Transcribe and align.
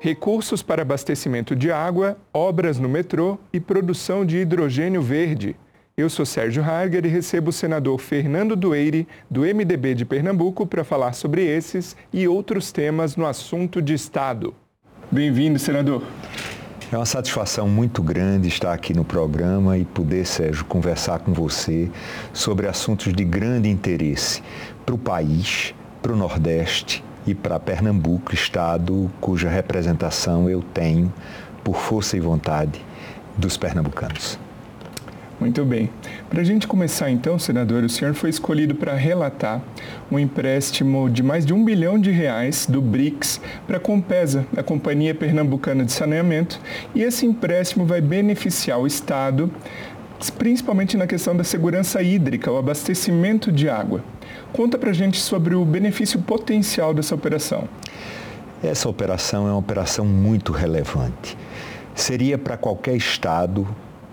recursos 0.00 0.62
para 0.62 0.82
abastecimento 0.82 1.56
de 1.56 1.72
água, 1.72 2.16
obras 2.32 2.78
no 2.78 2.88
metrô 2.88 3.38
e 3.52 3.58
produção 3.58 4.24
de 4.24 4.38
hidrogênio 4.38 5.02
verde. 5.02 5.56
Eu 5.96 6.08
sou 6.08 6.24
Sérgio 6.24 6.62
Harger 6.62 7.04
e 7.04 7.08
recebo 7.08 7.50
o 7.50 7.52
senador 7.52 7.98
Fernando 7.98 8.54
Dueire, 8.54 9.08
do 9.28 9.40
MDB 9.40 9.94
de 9.94 10.04
Pernambuco, 10.04 10.64
para 10.64 10.84
falar 10.84 11.12
sobre 11.12 11.44
esses 11.44 11.96
e 12.12 12.28
outros 12.28 12.70
temas 12.70 13.16
no 13.16 13.26
assunto 13.26 13.82
de 13.82 13.94
Estado. 13.94 14.54
Bem-vindo, 15.10 15.58
senador. 15.58 16.04
É 16.92 16.96
uma 16.96 17.04
satisfação 17.04 17.68
muito 17.68 18.00
grande 18.00 18.46
estar 18.46 18.72
aqui 18.72 18.94
no 18.94 19.04
programa 19.04 19.76
e 19.76 19.84
poder, 19.84 20.24
Sérgio, 20.24 20.64
conversar 20.66 21.18
com 21.18 21.32
você 21.32 21.90
sobre 22.32 22.68
assuntos 22.68 23.12
de 23.12 23.24
grande 23.24 23.68
interesse 23.68 24.40
para 24.86 24.94
o 24.94 24.98
país, 24.98 25.74
para 26.00 26.12
o 26.12 26.16
Nordeste 26.16 27.02
e 27.28 27.34
para 27.34 27.60
Pernambuco, 27.60 28.34
estado 28.34 29.10
cuja 29.20 29.50
representação 29.50 30.48
eu 30.48 30.62
tenho 30.62 31.12
por 31.62 31.76
força 31.76 32.16
e 32.16 32.20
vontade 32.20 32.82
dos 33.36 33.54
pernambucanos. 33.54 34.38
Muito 35.38 35.62
bem. 35.64 35.90
Para 36.30 36.40
a 36.40 36.44
gente 36.44 36.66
começar 36.66 37.10
então, 37.10 37.38
senador, 37.38 37.84
o 37.84 37.88
senhor 37.88 38.14
foi 38.14 38.30
escolhido 38.30 38.74
para 38.74 38.94
relatar 38.94 39.62
um 40.10 40.18
empréstimo 40.18 41.08
de 41.10 41.22
mais 41.22 41.44
de 41.44 41.52
um 41.52 41.62
bilhão 41.62 41.98
de 41.98 42.10
reais 42.10 42.66
do 42.66 42.80
BRICS 42.80 43.40
para 43.66 43.76
a 43.76 43.80
Compesa, 43.80 44.46
a 44.56 44.62
Companhia 44.62 45.14
Pernambucana 45.14 45.84
de 45.84 45.92
Saneamento, 45.92 46.58
e 46.94 47.02
esse 47.02 47.26
empréstimo 47.26 47.84
vai 47.84 48.00
beneficiar 48.00 48.80
o 48.80 48.86
Estado, 48.86 49.50
principalmente 50.36 50.96
na 50.96 51.06
questão 51.06 51.36
da 51.36 51.44
segurança 51.44 52.02
hídrica, 52.02 52.50
o 52.50 52.58
abastecimento 52.58 53.50
de 53.50 53.68
água. 53.68 54.02
Conta 54.52 54.78
para 54.78 54.92
gente 54.92 55.18
sobre 55.18 55.54
o 55.54 55.64
benefício 55.64 56.20
potencial 56.20 56.92
dessa 56.92 57.14
operação. 57.14 57.68
Essa 58.62 58.88
operação 58.88 59.46
é 59.46 59.50
uma 59.50 59.58
operação 59.58 60.04
muito 60.04 60.52
relevante. 60.52 61.36
Seria 61.94 62.38
para 62.38 62.56
qualquer 62.56 62.96
estado 62.96 63.66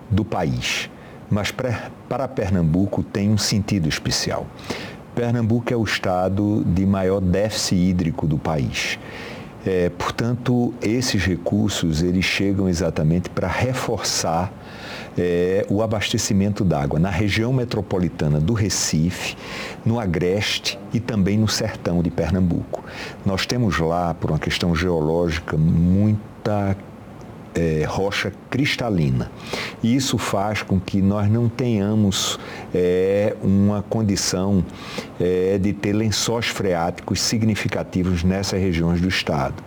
do 0.10 0.24
país 0.24 0.90
mas 1.30 1.52
para 1.52 2.28
Pernambuco 2.28 3.04
tem 3.04 3.30
um 3.30 3.38
sentido 3.38 3.90
especial. 3.90 4.46
Pernambuco 5.14 5.74
é 5.74 5.78
o 5.78 5.84
estado 5.84 6.64
de 6.66 6.86
maior 6.86 7.22
déficit 7.22 7.76
hídrico 7.76 8.28
do 8.28 8.38
país. 8.38 9.00
É, 9.66 9.90
portanto, 9.90 10.74
esses 10.82 11.24
recursos 11.26 12.04
eles 12.04 12.26
chegam 12.26 12.70
exatamente 12.70 13.30
para 13.30 13.48
reforçar 13.48 14.52
é, 15.18 15.66
o 15.70 15.82
abastecimento 15.82 16.64
d'água 16.64 17.00
na 17.00 17.10
região 17.10 17.54
metropolitana 17.54 18.40
do 18.40 18.54
Recife, 18.54 19.36
no 19.86 20.00
Agreste 20.00 20.78
e 20.94 21.00
também 21.00 21.38
no 21.38 21.48
sertão 21.48 22.02
de 22.02 22.10
Pernambuco. 22.10 22.84
Nós 23.26 23.46
temos 23.46 23.80
lá, 23.80 24.14
por 24.14 24.32
uma 24.32 24.40
questão 24.40 24.76
geológica, 24.76 25.58
muita 25.58 26.76
é, 27.56 27.86
rocha 27.88 28.32
cristalina. 28.50 29.32
E 29.82 29.96
isso 29.96 30.18
faz 30.18 30.62
com 30.62 30.80
que 30.80 31.02
nós 31.02 31.30
não 31.30 31.48
tenhamos 31.48 32.38
é, 32.74 33.36
uma 33.42 33.82
condição 33.82 34.64
é, 35.20 35.58
de 35.58 35.72
ter 35.72 35.94
lençóis 35.94 36.48
freáticos 36.48 37.22
significativos 37.22 38.24
nessas 38.24 38.60
regiões 38.60 39.00
do 39.00 39.08
estado. 39.08 39.64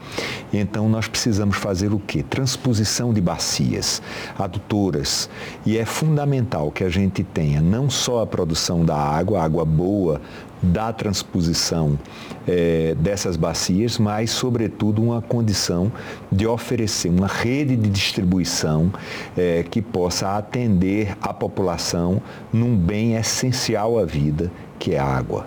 Então 0.52 0.88
nós 0.88 1.08
precisamos 1.08 1.56
fazer 1.56 1.92
o 1.92 1.98
quê? 1.98 2.22
Transposição 2.22 3.12
de 3.12 3.20
bacias, 3.20 4.02
adutoras. 4.38 5.30
E 5.64 5.78
é 5.78 5.84
fundamental 5.84 6.70
que 6.70 6.84
a 6.84 6.88
gente 6.90 7.24
tenha 7.24 7.60
não 7.60 7.88
só 7.88 8.22
a 8.22 8.26
produção 8.26 8.84
da 8.84 8.96
água, 8.96 9.42
água 9.42 9.64
boa, 9.64 10.20
da 10.62 10.92
transposição 10.92 11.98
é, 12.46 12.94
dessas 12.98 13.36
bacias, 13.36 13.98
mas, 13.98 14.30
sobretudo, 14.30 15.02
uma 15.02 15.22
condição 15.22 15.92
de 16.30 16.46
oferecer 16.46 17.08
uma 17.08 17.26
rede 17.26 17.76
de 17.76 17.88
distribuição 17.88 18.92
é, 19.36 19.62
que 19.62 19.80
possa 19.80 20.36
atender 20.36 21.16
a 21.20 21.32
população 21.32 22.20
num 22.52 22.76
bem 22.76 23.14
essencial 23.14 23.98
à 23.98 24.04
vida, 24.04 24.50
que 24.78 24.94
é 24.94 24.98
a 24.98 25.04
água. 25.04 25.46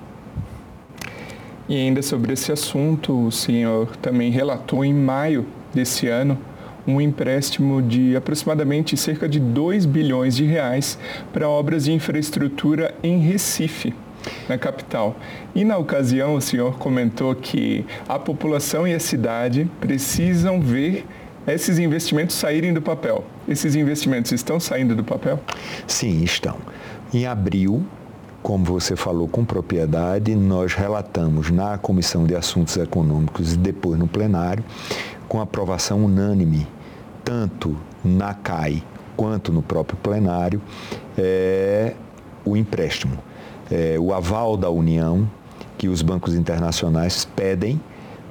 E 1.68 1.76
ainda 1.76 2.02
sobre 2.02 2.34
esse 2.34 2.52
assunto, 2.52 3.28
o 3.28 3.32
senhor 3.32 3.96
também 3.98 4.32
relatou 4.32 4.84
em 4.84 4.94
maio 4.94 5.46
desse 5.74 6.08
ano 6.08 6.38
um 6.86 7.00
empréstimo 7.00 7.82
de 7.82 8.16
aproximadamente 8.16 8.98
cerca 8.98 9.30
de 9.30 9.40
2 9.40 9.86
bilhões 9.86 10.36
de 10.36 10.46
reais 10.46 10.98
para 11.32 11.48
obras 11.48 11.86
de 11.86 11.94
infraestrutura 11.94 12.94
em 13.04 13.20
Recife 13.20 13.94
na 14.48 14.58
capital. 14.58 15.16
E 15.54 15.64
na 15.64 15.78
ocasião 15.78 16.36
o 16.36 16.42
senhor 16.42 16.78
comentou 16.78 17.34
que 17.36 17.86
a 18.08 18.20
população 18.20 18.88
e 18.88 18.94
a 18.94 19.00
cidade 19.00 19.70
precisam 19.80 20.60
ver 20.60 21.06
esses 21.48 21.80
investimentos 21.80 22.36
saírem 22.36 22.74
do 22.74 22.82
papel. 22.82 23.24
Esses 23.48 23.76
investimentos 23.76 24.32
estão 24.32 24.60
saindo 24.60 24.96
do 24.96 25.04
papel? 25.04 25.40
Sim, 25.88 26.24
estão. 26.24 26.58
Em 27.14 27.26
abril, 27.26 27.84
como 28.44 28.64
você 28.64 28.96
falou 28.96 29.28
com 29.28 29.44
propriedade, 29.44 30.36
nós 30.36 30.74
relatamos 30.74 31.50
na 31.50 31.78
Comissão 31.78 32.26
de 32.26 32.36
Assuntos 32.36 32.78
Econômicos 32.78 33.54
e 33.54 33.58
depois 33.58 34.00
no 34.00 34.08
plenário, 34.08 34.64
com 35.28 35.42
aprovação 35.42 36.06
unânime, 36.06 36.68
tanto 37.24 37.76
na 38.04 38.34
CAI 38.34 38.84
quanto 39.16 39.52
no 39.52 39.62
próprio 39.62 39.98
plenário, 39.98 40.62
é, 41.18 41.94
o 42.44 42.58
empréstimo 42.58 43.18
é, 43.72 43.98
o 44.00 44.14
aval 44.14 44.58
da 44.58 44.70
União 44.70 45.28
que 45.78 45.88
os 45.88 46.02
bancos 46.02 46.36
internacionais 46.36 47.26
pedem 47.36 47.80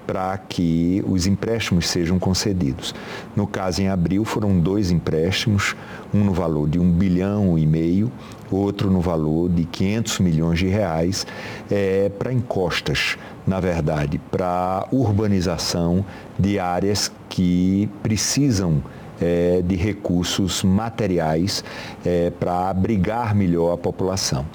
para 0.06 0.36
que 0.38 1.04
os 1.06 1.26
empréstimos 1.26 1.88
sejam 1.88 2.18
concedidos. 2.18 2.92
No 3.36 3.46
caso, 3.46 3.80
em 3.80 3.88
abril, 3.88 4.24
foram 4.24 4.58
dois 4.58 4.90
empréstimos, 4.90 5.76
um 6.12 6.24
no 6.24 6.32
valor 6.32 6.68
de 6.68 6.80
um 6.80 6.90
bilhão 6.90 7.56
e 7.56 7.64
meio, 7.64 8.10
outro 8.50 8.90
no 8.90 9.00
valor 9.00 9.48
de 9.48 9.64
500 9.64 10.18
milhões 10.18 10.58
de 10.58 10.66
reais, 10.66 11.24
é, 11.70 12.08
para 12.08 12.32
encostas, 12.32 13.16
na 13.46 13.60
verdade, 13.60 14.20
para 14.32 14.84
urbanização 14.90 16.04
de 16.36 16.58
áreas 16.58 17.10
que 17.28 17.88
precisam 18.02 18.82
é, 19.20 19.62
de 19.62 19.76
recursos 19.76 20.62
materiais 20.62 21.62
é, 22.04 22.30
para 22.30 22.70
abrigar 22.70 23.34
melhor 23.34 23.74
a 23.74 23.76
população. 23.76 24.46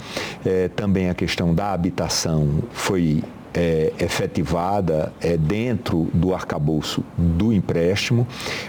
É, 0.45 0.67
também 0.69 1.09
a 1.09 1.13
questão 1.13 1.53
da 1.53 1.71
habitação 1.71 2.63
foi 2.71 3.23
é, 3.55 3.93
efetivada 3.97 5.13
é, 5.21 5.37
dentro 5.37 6.09
do 6.13 6.33
arcabouço 6.33 7.01
do 7.17 7.53
empréstimo, 7.53 8.27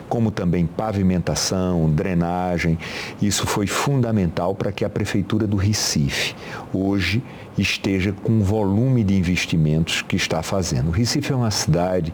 como 0.08 0.30
também 0.30 0.64
pavimentação, 0.64 1.90
drenagem. 1.90 2.78
Isso 3.20 3.46
foi 3.46 3.66
fundamental 3.66 4.54
para 4.54 4.70
que 4.70 4.84
a 4.84 4.88
Prefeitura 4.88 5.44
do 5.44 5.56
Recife 5.56 6.36
hoje 6.72 7.22
esteja 7.58 8.12
com 8.12 8.38
o 8.38 8.44
volume 8.44 9.02
de 9.02 9.14
investimentos 9.14 10.02
que 10.02 10.14
está 10.14 10.42
fazendo. 10.42 10.88
O 10.88 10.90
Recife 10.90 11.32
é 11.32 11.36
uma 11.36 11.50
cidade 11.50 12.12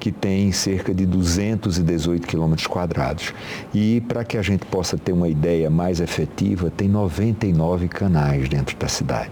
que 0.00 0.10
tem 0.10 0.50
cerca 0.50 0.94
de 0.94 1.04
218 1.04 2.26
quilômetros 2.26 2.66
quadrados 2.66 3.34
e 3.72 4.00
para 4.08 4.24
que 4.24 4.38
a 4.38 4.42
gente 4.42 4.64
possa 4.64 4.96
ter 4.96 5.12
uma 5.12 5.28
ideia 5.28 5.68
mais 5.68 6.00
efetiva, 6.00 6.70
tem 6.70 6.88
99 6.88 7.86
canais 7.88 8.48
dentro 8.48 8.76
da 8.78 8.88
cidade. 8.88 9.30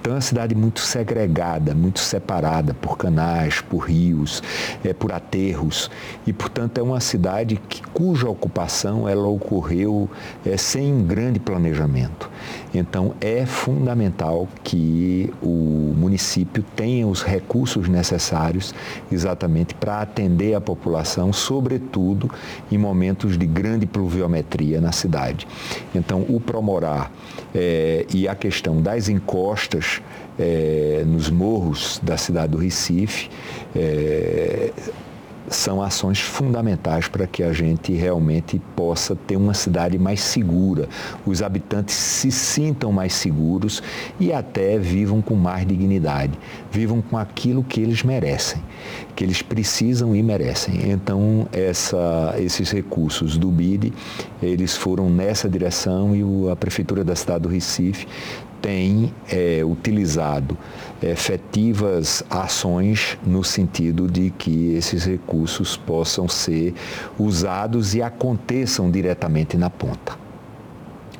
Então 0.00 0.12
é 0.12 0.16
uma 0.16 0.20
cidade 0.20 0.56
muito 0.56 0.80
segregada, 0.80 1.72
muito 1.72 2.00
separada 2.00 2.25
por 2.74 2.96
canais, 2.96 3.60
por 3.60 3.78
rios, 3.78 4.42
é, 4.84 4.92
por 4.92 5.12
aterros 5.12 5.90
e, 6.26 6.32
portanto, 6.32 6.78
é 6.78 6.82
uma 6.82 7.00
cidade 7.00 7.56
que, 7.68 7.82
cuja 7.82 8.28
ocupação 8.28 9.08
ela 9.08 9.26
ocorreu 9.26 10.10
é, 10.44 10.56
sem 10.56 11.06
grande 11.06 11.38
planejamento. 11.38 12.30
Então 12.76 13.14
é 13.20 13.46
fundamental 13.46 14.48
que 14.62 15.32
o 15.42 15.94
município 15.96 16.64
tenha 16.74 17.06
os 17.06 17.22
recursos 17.22 17.88
necessários 17.88 18.74
exatamente 19.10 19.74
para 19.74 20.00
atender 20.00 20.54
a 20.54 20.60
população, 20.60 21.32
sobretudo 21.32 22.30
em 22.70 22.78
momentos 22.78 23.38
de 23.38 23.46
grande 23.46 23.86
pluviometria 23.86 24.80
na 24.80 24.92
cidade. 24.92 25.46
Então, 25.94 26.24
o 26.28 26.40
Promorar 26.40 27.10
é, 27.54 28.06
e 28.14 28.28
a 28.28 28.34
questão 28.34 28.80
das 28.80 29.08
encostas 29.08 30.00
é, 30.38 31.02
nos 31.06 31.30
morros 31.30 32.00
da 32.02 32.16
cidade 32.16 32.52
do 32.52 32.58
Recife 32.58 33.28
é, 33.74 34.70
são 35.48 35.82
ações 35.82 36.20
fundamentais 36.20 37.08
para 37.08 37.26
que 37.26 37.42
a 37.42 37.52
gente 37.52 37.92
realmente 37.92 38.60
possa 38.74 39.14
ter 39.14 39.36
uma 39.36 39.54
cidade 39.54 39.98
mais 39.98 40.20
segura, 40.20 40.88
os 41.24 41.42
habitantes 41.42 41.94
se 41.94 42.30
sintam 42.30 42.92
mais 42.92 43.14
seguros 43.14 43.82
e 44.18 44.32
até 44.32 44.78
vivam 44.78 45.22
com 45.22 45.34
mais 45.34 45.66
dignidade, 45.66 46.38
vivam 46.70 47.00
com 47.00 47.16
aquilo 47.16 47.62
que 47.62 47.80
eles 47.80 48.02
merecem, 48.02 48.62
que 49.14 49.24
eles 49.24 49.42
precisam 49.42 50.14
e 50.14 50.22
merecem. 50.22 50.90
Então, 50.90 51.48
essa, 51.52 52.34
esses 52.38 52.70
recursos 52.70 53.38
do 53.38 53.50
BID, 53.50 53.92
eles 54.42 54.76
foram 54.76 55.08
nessa 55.08 55.48
direção 55.48 56.14
e 56.14 56.50
a 56.50 56.56
Prefeitura 56.56 57.04
da 57.04 57.14
cidade 57.14 57.42
do 57.42 57.48
Recife 57.48 58.06
tem 58.60 59.12
é, 59.30 59.62
utilizado 59.64 60.56
efetivas 61.02 62.22
ações 62.30 63.18
no 63.24 63.44
sentido 63.44 64.08
de 64.08 64.30
que 64.30 64.74
esses 64.74 65.04
recursos 65.04 65.76
possam 65.76 66.28
ser 66.28 66.74
usados 67.18 67.94
e 67.94 68.02
aconteçam 68.02 68.90
diretamente 68.90 69.56
na 69.56 69.70
ponta 69.70 70.25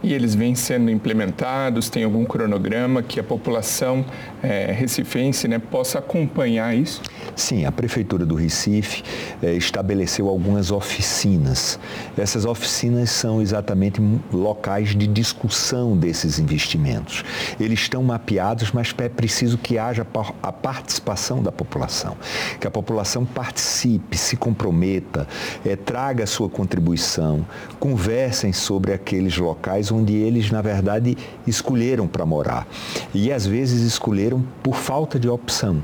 e 0.07 0.15
eles 0.15 0.37
vêm 0.37 0.55
sendo 0.55 0.89
implementados? 0.89 1.91
Tem 1.91 2.05
algum 2.05 2.25
cronograma 2.25 3.03
que 3.03 3.19
a 3.19 3.25
população 3.25 4.05
é, 4.41 4.71
recifense 4.71 5.49
né, 5.49 5.59
possa 5.59 5.99
acompanhar 5.99 6.77
isso? 6.77 7.03
Sim, 7.35 7.65
a 7.65 7.73
Prefeitura 7.73 8.25
do 8.25 8.37
Recife 8.37 9.03
é, 9.43 9.53
estabeleceu 9.55 10.29
algumas 10.29 10.71
oficinas. 10.71 11.79
Essas 12.17 12.45
oficinas 12.45 13.11
são 13.11 13.43
exatamente 13.43 14.01
locais 14.33 14.95
de 14.95 15.09
discussão 15.09 15.97
desses 15.97 16.39
investimentos. 16.39 17.25
Eles 17.59 17.81
estão 17.81 18.03
mapeados, 18.05 18.71
mas 18.71 18.95
é 18.99 19.09
preciso 19.09 19.59
que 19.59 19.77
haja 19.77 20.07
a 20.41 20.53
participação 20.53 21.43
da 21.43 21.51
população, 21.51 22.17
que 22.61 22.67
a 22.67 22.71
população 22.71 23.25
participe, 23.25 24.17
se 24.17 24.37
comprometa, 24.37 25.27
é, 25.65 25.75
traga 25.75 26.23
a 26.23 26.27
sua 26.29 26.49
contribuição, 26.49 27.45
conversem 27.81 28.53
sobre 28.53 28.93
aqueles 28.93 29.37
locais 29.37 29.91
onde 29.97 30.15
eles, 30.15 30.51
na 30.51 30.63
verdade, 30.63 31.17
escolheram 31.47 32.07
para 32.07 32.27
morar. 32.27 32.67
E 33.15 33.33
às 33.33 33.47
vezes 33.47 33.83
escolheram 33.83 34.45
por 34.63 34.77
falta 34.77 35.19
de 35.19 35.29
opção 35.29 35.83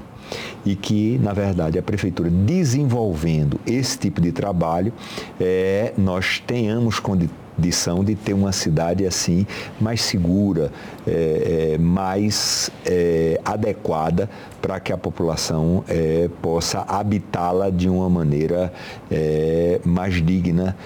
e 0.64 0.74
que, 0.74 1.18
na 1.18 1.32
verdade, 1.32 1.78
a 1.78 1.82
prefeitura 1.82 2.30
desenvolvendo 2.30 3.60
esse 3.66 3.98
tipo 3.98 4.20
de 4.20 4.32
trabalho, 4.32 4.92
é, 5.40 5.92
nós 5.96 6.42
tenhamos 6.46 7.00
condição 7.00 8.02
de 8.02 8.14
ter 8.14 8.32
uma 8.32 8.52
cidade 8.52 9.06
assim 9.06 9.46
mais 9.80 10.02
segura, 10.02 10.72
é, 11.06 11.74
é, 11.74 11.78
mais 11.78 12.70
é, 12.86 13.40
adequada 13.44 14.28
para 14.60 14.78
que 14.80 14.92
a 14.92 14.96
população 14.96 15.84
é, 15.88 16.30
possa 16.40 16.80
habitá-la 16.80 17.68
de 17.68 17.88
uma 17.88 18.08
maneira 18.08 18.72
é, 19.10 19.80
mais 19.84 20.24
digna, 20.24 20.76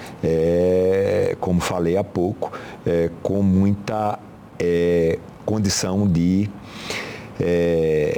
como 1.41 1.61
falei 1.61 1.97
há 1.97 2.05
pouco, 2.05 2.51
com 3.23 3.43
muita 3.43 4.19
condição 5.45 6.07
de 6.07 6.49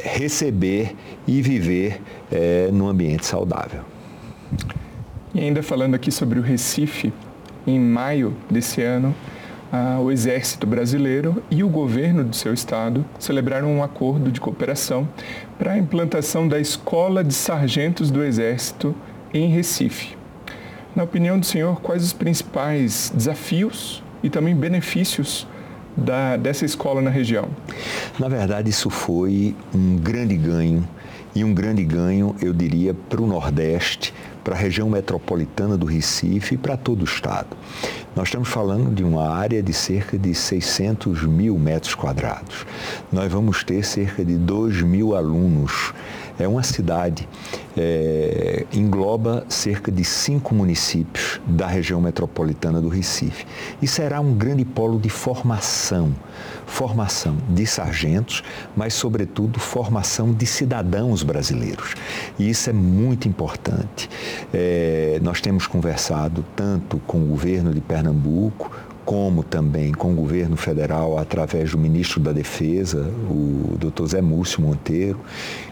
receber 0.03 0.95
e 1.27 1.43
viver 1.43 2.01
num 2.73 2.89
ambiente 2.89 3.27
saudável. 3.27 3.83
E 5.35 5.41
ainda 5.41 5.63
falando 5.63 5.95
aqui 5.95 6.11
sobre 6.11 6.39
o 6.39 6.43
Recife, 6.43 7.13
em 7.67 7.79
maio 7.79 8.35
desse 8.51 8.83
ano, 8.83 9.15
ah, 9.71 9.99
o 10.01 10.11
Exército 10.11 10.67
Brasileiro 10.67 11.43
e 11.51 11.63
o 11.63 11.69
governo 11.69 12.25
do 12.25 12.35
seu 12.35 12.55
estado 12.55 13.05
celebraram 13.19 13.71
um 13.71 13.83
acordo 13.83 14.33
de 14.33 14.41
cooperação 14.41 15.07
para 15.59 15.73
a 15.73 15.79
implantação 15.79 16.49
da 16.49 16.59
Escola 16.59 17.23
de 17.23 17.35
Sargentos 17.35 18.11
do 18.11 18.25
Exército 18.25 18.97
em 19.33 19.51
Recife. 19.51 20.17
Na 20.97 21.03
opinião 21.03 21.39
do 21.39 21.45
senhor, 21.45 21.83
quais 21.83 22.03
os 22.03 22.15
principais 22.15 23.13
desafios 23.15 24.03
e 24.23 24.31
também 24.31 24.55
benefícios 24.55 25.47
da, 25.97 26.37
dessa 26.37 26.65
escola 26.65 27.01
na 27.01 27.11
região? 27.11 27.49
Na 28.19 28.29
verdade, 28.29 28.71
isso 28.71 28.91
foi 28.91 29.55
um 29.75 29.97
grande 29.97 30.37
ganho 30.37 30.87
e 31.35 31.45
um 31.45 31.55
grande 31.55 31.85
ganho, 31.85 32.35
eu 32.41 32.53
diria, 32.53 32.95
para 32.95 33.21
o 33.21 33.27
Nordeste, 33.27 34.13
para 34.43 34.55
a 34.55 34.59
região 34.59 34.89
metropolitana 34.89 35.77
do 35.77 35.87
Recife 35.87 36.55
e 36.55 36.59
para 36.59 36.77
todo 36.77 37.03
o 37.03 37.05
estado. 37.05 37.57
Nós 38.17 38.29
estamos 38.29 38.49
falando 38.49 38.95
de 38.95 39.05
uma 39.05 39.29
área 39.29 39.63
de 39.63 39.73
cerca 39.73 40.19
de 40.19 40.35
600 40.35 41.25
mil 41.25 41.59
metros 41.59 41.95
quadrados. 41.95 42.67
Nós 43.13 43.31
vamos 43.31 43.63
ter 43.63 43.85
cerca 43.85 44.25
de 44.25 44.37
2 44.37 44.83
mil 44.83 45.15
alunos 45.15 45.93
é 46.39 46.47
uma 46.47 46.63
cidade, 46.63 47.29
é, 47.77 48.65
engloba 48.73 49.45
cerca 49.49 49.91
de 49.91 50.05
cinco 50.05 50.55
municípios 50.55 51.41
da 51.47 51.67
região 51.67 52.01
metropolitana 52.01 52.81
do 52.81 52.89
Recife 52.89 53.47
e 53.83 53.89
será 53.89 54.21
um 54.21 54.35
grande 54.35 54.65
polo 54.65 54.99
de 54.99 55.09
formação, 55.09 56.15
formação 56.67 57.37
de 57.49 57.67
sargentos, 57.67 58.43
mas 58.77 58.95
sobretudo 58.95 59.59
formação 59.59 60.33
de 60.33 60.47
cidadãos 60.47 61.23
brasileiros. 61.23 61.95
E 62.39 62.49
isso 62.49 62.71
é 62.71 62.73
muito 62.73 63.29
importante. 63.29 64.09
É, 64.53 65.19
nós 65.23 65.41
temos 65.41 65.67
conversado 65.67 66.45
tanto 66.55 66.99
com 67.07 67.19
o 67.19 67.27
governo 67.27 67.75
de 67.75 67.81
Pernambuco, 67.81 68.71
como 69.09 69.43
também 69.43 69.91
com 69.91 70.13
o 70.13 70.15
governo 70.15 70.55
federal 70.55 71.19
através 71.19 71.71
do 71.71 71.79
ministro 71.79 72.21
da 72.21 72.31
Defesa, 72.31 73.11
o 73.31 73.75
doutor 73.79 74.07
Zé 74.07 74.21
Múcio 74.21 74.61
Monteiro, 74.61 75.19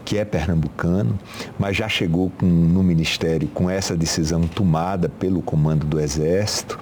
que 0.06 0.16
é 0.16 0.24
pernambucano, 0.24 1.18
mas 1.58 1.76
já 1.76 1.88
chegou 1.88 2.30
com, 2.38 2.46
no 2.46 2.82
Ministério 2.82 3.48
com 3.48 3.68
essa 3.68 3.96
decisão 3.96 4.42
tomada 4.42 5.08
pelo 5.08 5.42
comando 5.42 5.84
do 5.84 6.00
Exército 6.00 6.78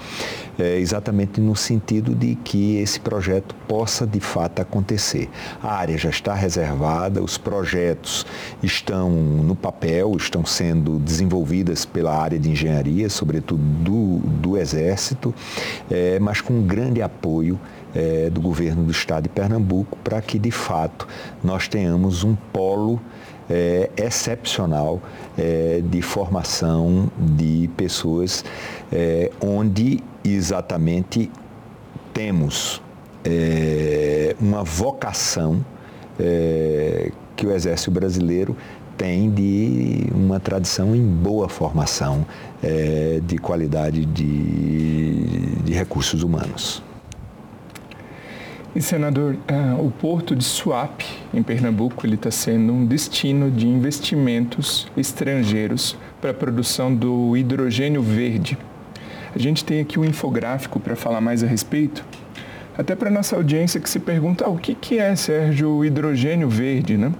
é, 0.59 0.79
exatamente 0.79 1.41
no 1.41 1.57
sentido 1.57 2.15
de 2.15 2.35
que 2.37 2.77
esse 2.77 3.01
projeto 3.01 3.55
possa 3.67 4.07
de 4.07 4.21
fato 4.21 4.61
acontecer. 4.61 5.29
A 5.63 5.75
área 5.75 5.99
já 5.99 6.11
está 6.11 6.35
reservada, 6.35 7.23
os 7.23 7.37
projetos 7.37 8.25
estão 8.63 9.11
no 9.11 9.55
papel, 9.57 10.15
estão 10.17 10.45
sendo 10.45 10.99
desenvolvidas 10.99 11.85
pela 11.85 12.17
área 12.17 12.39
de 12.39 12.51
engenharia, 12.51 13.09
sobretudo 13.09 13.63
do, 13.63 14.19
do 14.19 14.57
Exército, 14.57 15.35
é, 15.91 16.19
mas 16.21 16.41
com 16.41 16.63
grande 16.63 17.03
apoio 17.03 17.59
é, 17.95 18.31
do 18.31 18.41
governo 18.41 18.85
do 18.85 18.91
estado 18.91 19.25
de 19.25 19.29
Pernambuco 19.29 19.97
para 20.03 20.21
que 20.21 20.39
de 20.39 20.51
fato 20.51 21.07
nós 21.43 21.69
tenhamos 21.69 22.25
um 22.25 22.35
polo 22.35 23.01
é, 23.49 23.91
excepcional 23.97 25.03
é, 25.37 25.83
de 25.85 26.01
formação 26.01 27.11
de 27.19 27.69
pessoas, 27.77 28.45
é, 28.93 29.31
onde 29.41 30.01
exatamente 30.25 31.31
temos 32.13 32.83
uma 34.39 34.63
vocação 34.63 35.65
que 37.35 37.47
o 37.47 37.51
Exército 37.51 37.91
Brasileiro 37.91 38.55
tem 38.99 39.31
de 39.31 40.07
uma 40.15 40.39
tradição 40.39 40.95
em 40.95 41.03
boa 41.03 41.49
formação 41.49 42.27
de 43.23 43.39
qualidade 43.39 44.05
de, 44.05 45.57
de 45.65 45.73
recursos 45.73 46.23
humanos. 46.23 46.83
E 48.75 48.83
senador, 48.83 49.35
uh, 49.35 49.87
o 49.87 49.89
porto 49.89 50.35
de 50.35 50.43
Suape, 50.43 51.07
em 51.33 51.45
Pernambuco, 51.45 52.05
ele 52.05 52.17
está 52.17 52.33
sendo 52.33 52.73
um 52.73 52.85
destino 52.85 53.49
de 53.49 53.69
investimentos 53.69 54.89
estrangeiros 54.97 55.97
para 56.21 56.33
a 56.33 56.35
produção 56.35 56.93
do 56.93 57.37
hidrogênio 57.37 58.03
verde. 58.03 58.59
A 59.33 59.39
gente 59.39 59.65
tem 59.65 59.81
aqui 59.81 59.97
um 59.97 60.05
infográfico 60.05 60.81
para 60.81 60.97
falar 60.97 61.21
mais 61.21 61.45
a 61.45 61.47
respeito, 61.47 62.05
até 62.77 62.97
para 62.97 63.09
nossa 63.11 63.37
audiência 63.37 63.79
que 63.79 63.89
se 63.89 64.01
pergunta 64.01 64.45
ah, 64.45 64.51
o 64.51 64.59
que, 64.59 64.75
que 64.75 64.99
é, 64.99 65.15
Sérgio, 65.15 65.71
o 65.71 65.85
hidrogênio 65.85 66.49
verde, 66.49 66.97
né? 66.97 67.13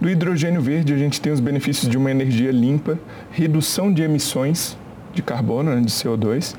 Do 0.00 0.10
hidrogênio 0.10 0.60
verde, 0.60 0.92
a 0.92 0.98
gente 0.98 1.20
tem 1.20 1.32
os 1.32 1.38
benefícios 1.38 1.88
de 1.88 1.96
uma 1.96 2.10
energia 2.10 2.50
limpa, 2.50 2.98
redução 3.30 3.92
de 3.92 4.02
emissões 4.02 4.76
de 5.12 5.22
carbono, 5.22 5.74
né, 5.74 5.80
de 5.80 5.90
CO2. 5.90 6.54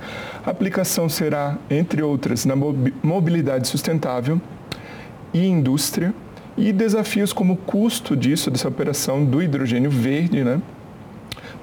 A 0.46 0.50
aplicação 0.50 1.10
será, 1.10 1.58
entre 1.70 2.02
outras, 2.02 2.46
na 2.46 2.56
mobilidade 3.02 3.68
sustentável 3.68 4.42
e 5.34 5.46
indústria, 5.46 6.14
e 6.56 6.72
desafios 6.72 7.34
como 7.34 7.54
o 7.54 7.58
custo 7.58 8.16
disso, 8.16 8.52
dessa 8.52 8.68
operação 8.68 9.26
do 9.26 9.42
hidrogênio 9.42 9.90
verde, 9.90 10.44
né? 10.44 10.62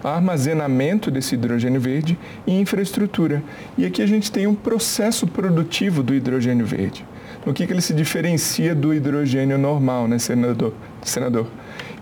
armazenamento 0.03 1.11
desse 1.11 1.35
hidrogênio 1.35 1.81
verde 1.81 2.19
e 2.47 2.59
infraestrutura. 2.59 3.43
E 3.77 3.85
aqui 3.85 4.03
a 4.03 4.07
gente 4.07 4.33
tem 4.33 4.47
um 4.47 4.55
processo 4.55 5.27
produtivo 5.27 6.03
do 6.03 6.15
hidrogênio 6.15 6.65
verde. 6.65 7.05
Então, 7.39 7.53
o 7.53 7.55
que, 7.55 7.67
que 7.67 7.73
ele 7.73 7.81
se 7.81 7.95
diferencia 7.95 8.75
do 8.75 8.93
hidrogênio 8.93 9.59
normal, 9.59 10.09
né, 10.09 10.19
senador? 10.19 10.73
senador? 11.03 11.47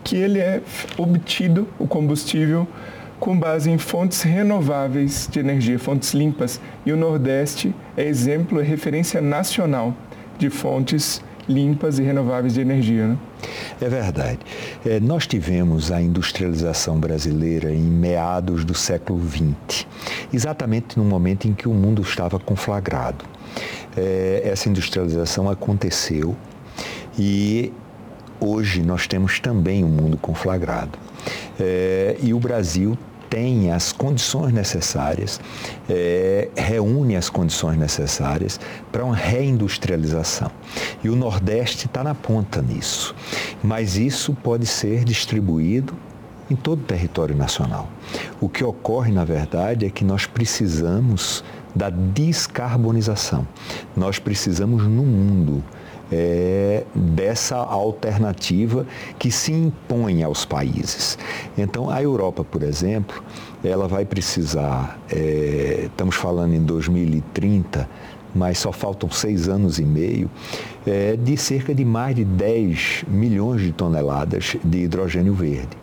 Que 0.02 0.16
ele 0.16 0.38
é 0.38 0.62
obtido, 0.96 1.68
o 1.78 1.86
combustível, 1.86 2.66
com 3.18 3.38
base 3.38 3.70
em 3.70 3.78
fontes 3.78 4.22
renováveis 4.22 5.28
de 5.30 5.40
energia, 5.40 5.78
fontes 5.78 6.14
limpas. 6.14 6.60
E 6.86 6.92
o 6.92 6.96
Nordeste 6.96 7.74
é 7.96 8.04
exemplo, 8.04 8.60
é 8.60 8.62
referência 8.62 9.20
nacional 9.20 9.94
de 10.38 10.48
fontes 10.50 11.20
limpas 11.48 11.98
e 11.98 12.02
renováveis 12.02 12.54
de 12.54 12.60
energia. 12.60 13.08
Né? 13.08 13.18
É 13.80 13.88
verdade. 13.88 14.38
É, 14.84 15.00
nós 15.00 15.26
tivemos 15.26 15.90
a 15.90 16.00
industrialização 16.00 16.98
brasileira 16.98 17.72
em 17.72 17.82
meados 17.82 18.64
do 18.64 18.74
século 18.74 19.20
XX, 19.26 19.86
exatamente 20.32 20.98
no 20.98 21.04
momento 21.04 21.48
em 21.48 21.54
que 21.54 21.66
o 21.66 21.72
mundo 21.72 22.02
estava 22.02 22.38
conflagrado. 22.38 23.24
É, 23.96 24.42
essa 24.44 24.68
industrialização 24.68 25.48
aconteceu 25.48 26.36
e 27.18 27.72
hoje 28.38 28.82
nós 28.82 29.06
temos 29.06 29.40
também 29.40 29.82
um 29.82 29.88
mundo 29.88 30.16
conflagrado. 30.18 30.98
É, 31.58 32.16
e 32.22 32.32
o 32.32 32.38
Brasil 32.38 32.96
tem 33.28 33.70
as 33.70 33.92
condições 33.92 34.52
necessárias, 34.52 35.40
é, 35.88 36.48
reúne 36.56 37.16
as 37.16 37.28
condições 37.28 37.76
necessárias 37.76 38.58
para 38.90 39.04
uma 39.04 39.14
reindustrialização. 39.14 40.50
E 41.04 41.10
o 41.10 41.16
Nordeste 41.16 41.86
está 41.86 42.02
na 42.02 42.14
ponta 42.14 42.62
nisso. 42.62 43.14
Mas 43.62 43.96
isso 43.96 44.32
pode 44.32 44.66
ser 44.66 45.04
distribuído 45.04 45.94
em 46.50 46.56
todo 46.56 46.80
o 46.80 46.84
território 46.84 47.36
nacional. 47.36 47.88
O 48.40 48.48
que 48.48 48.64
ocorre, 48.64 49.12
na 49.12 49.24
verdade, 49.24 49.84
é 49.84 49.90
que 49.90 50.04
nós 50.04 50.24
precisamos 50.26 51.44
da 51.74 51.90
descarbonização. 51.90 53.46
Nós 53.94 54.18
precisamos 54.18 54.84
no 54.84 55.02
mundo 55.02 55.62
é, 56.10 56.84
dessa 56.94 57.56
alternativa 57.56 58.86
que 59.18 59.30
se 59.30 59.52
impõe 59.52 60.22
aos 60.22 60.44
países. 60.44 61.18
Então, 61.56 61.90
a 61.90 62.02
Europa, 62.02 62.44
por 62.44 62.62
exemplo, 62.62 63.22
ela 63.62 63.86
vai 63.86 64.04
precisar, 64.04 64.98
é, 65.10 65.84
estamos 65.86 66.16
falando 66.16 66.54
em 66.54 66.62
2030, 66.62 67.88
mas 68.34 68.58
só 68.58 68.72
faltam 68.72 69.10
seis 69.10 69.48
anos 69.48 69.78
e 69.78 69.84
meio, 69.84 70.30
é, 70.86 71.16
de 71.16 71.36
cerca 71.36 71.74
de 71.74 71.84
mais 71.84 72.14
de 72.14 72.24
10 72.24 73.04
milhões 73.08 73.62
de 73.62 73.72
toneladas 73.72 74.56
de 74.62 74.78
hidrogênio 74.78 75.34
verde, 75.34 75.76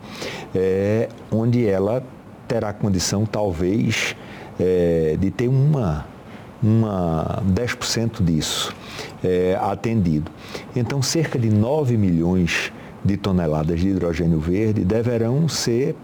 é, 0.54 1.08
onde 1.30 1.66
ela 1.66 2.02
terá 2.48 2.72
condição, 2.72 3.26
talvez, 3.26 4.16
é, 4.58 5.16
de 5.18 5.30
ter 5.30 5.48
uma, 5.48 6.06
uma 6.62 7.42
10% 7.46 8.22
disso 8.22 8.74
é, 9.22 9.58
atendido. 9.60 10.30
Então, 10.74 11.02
cerca 11.02 11.38
de 11.38 11.50
9 11.50 11.96
milhões 11.96 12.72
de 13.04 13.16
toneladas 13.16 13.80
de 13.80 13.88
hidrogênio 13.88 14.40
verde 14.40 14.84
deverão 14.84 15.48
ser 15.48 15.94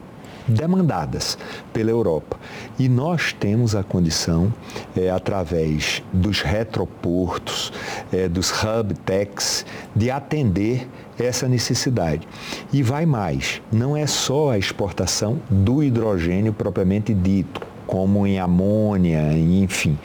demandadas 0.47 1.39
pela 1.73 1.91
Europa. 1.91 2.37
E 2.79 2.89
nós 2.89 3.33
temos 3.33 3.75
a 3.75 3.83
condição, 3.83 4.53
é, 4.97 5.11
através 5.11 6.03
dos 6.13 6.43
retroportos, 6.43 7.73
é, 8.13 8.29
dos 8.29 8.51
hub 8.51 8.95
techs, 9.05 9.65
de 9.95 10.11
atender 10.11 10.89
essa 11.19 11.47
necessidade. 11.47 12.27
E 12.73 12.83
vai 12.83 13.07
mais, 13.07 13.61
não 13.71 13.97
é 13.97 14.07
só 14.07 14.51
a 14.51 14.59
exportação 14.59 15.41
do 15.49 15.83
hidrogênio 15.83 16.53
propriamente 16.53 17.15
dito, 17.15 17.61
como 17.87 18.27
em 18.27 18.39
amônia, 18.39 19.33
enfim, 19.37 19.99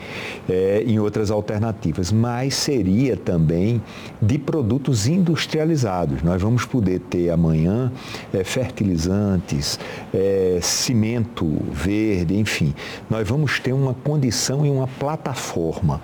é, 0.48 0.82
em 0.86 0.98
outras 0.98 1.30
alternativas, 1.30 2.10
mas 2.10 2.54
seria 2.54 3.16
também 3.16 3.82
de 4.20 4.38
produtos 4.38 5.06
industrializados. 5.06 6.22
Nós 6.22 6.40
vamos 6.40 6.64
poder 6.64 7.00
ter 7.00 7.28
amanhã 7.30 7.92
é, 8.32 8.42
fertilizantes, 8.42 9.78
é, 10.14 10.58
cimento 10.62 11.46
verde, 11.70 12.34
enfim. 12.34 12.74
Nós 13.10 13.28
vamos 13.28 13.60
ter 13.60 13.74
uma 13.74 13.92
condição 13.92 14.64
e 14.64 14.70
uma 14.70 14.86
plataforma 14.86 16.00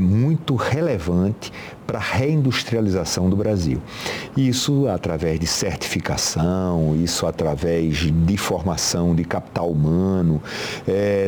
muito 0.00 0.54
relevante 0.54 1.52
para 1.86 1.98
a 1.98 2.02
reindustrialização 2.02 3.28
do 3.28 3.36
Brasil. 3.36 3.80
Isso 4.36 4.88
através 4.88 5.38
de 5.38 5.46
certificação, 5.46 6.96
isso 7.02 7.26
através 7.26 7.96
de 7.96 8.36
formação 8.36 9.14
de 9.14 9.24
capital 9.24 9.70
humano. 9.70 10.40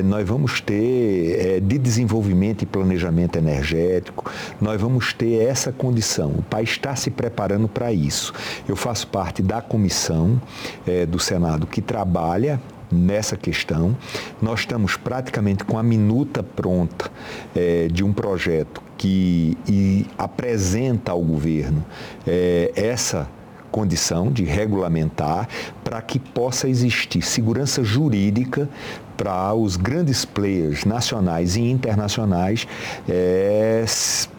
Nós 0.05 0.27
vamos 0.27 0.61
ter 0.61 1.61
de 1.61 1.79
desenvolvimento 1.79 2.46
e 2.63 2.67
planejamento 2.67 3.37
energético, 3.37 4.31
nós 4.61 4.81
vamos 4.81 5.13
ter 5.13 5.43
essa 5.43 5.73
condição. 5.73 6.31
O 6.31 6.43
país 6.43 6.71
está 6.71 6.95
se 6.95 7.11
preparando 7.11 7.69
para 7.69 7.93
isso. 7.93 8.33
Eu 8.69 8.77
faço 8.77 9.07
parte 9.09 9.43
da 9.43 9.61
comissão 9.61 10.41
é, 10.87 11.07
do 11.07 11.19
Senado 11.19 11.67
que 11.67 11.81
trabalha 11.81 12.61
nessa 12.91 13.37
questão. 13.37 13.97
Nós 14.41 14.61
estamos 14.61 14.97
praticamente 14.97 15.65
com 15.65 15.79
a 15.79 15.83
minuta 15.83 16.43
pronta 16.43 17.11
é, 17.55 17.89
de 17.89 18.05
um 18.05 18.13
projeto 18.13 18.83
que 18.97 19.57
apresenta 20.17 21.13
ao 21.13 21.21
governo 21.21 21.85
é, 22.27 22.73
essa 22.75 23.29
condição 23.71 24.33
de 24.33 24.43
regulamentar 24.43 25.49
para 25.85 26.01
que 26.01 26.19
possa 26.19 26.67
existir 26.67 27.21
segurança 27.21 27.85
jurídica 27.85 28.69
para 29.17 29.55
os 29.55 29.77
grandes 29.77 30.25
players 30.25 30.85
nacionais 30.85 31.57
e 31.57 31.63
internacionais 31.63 32.67
é, 33.09 33.85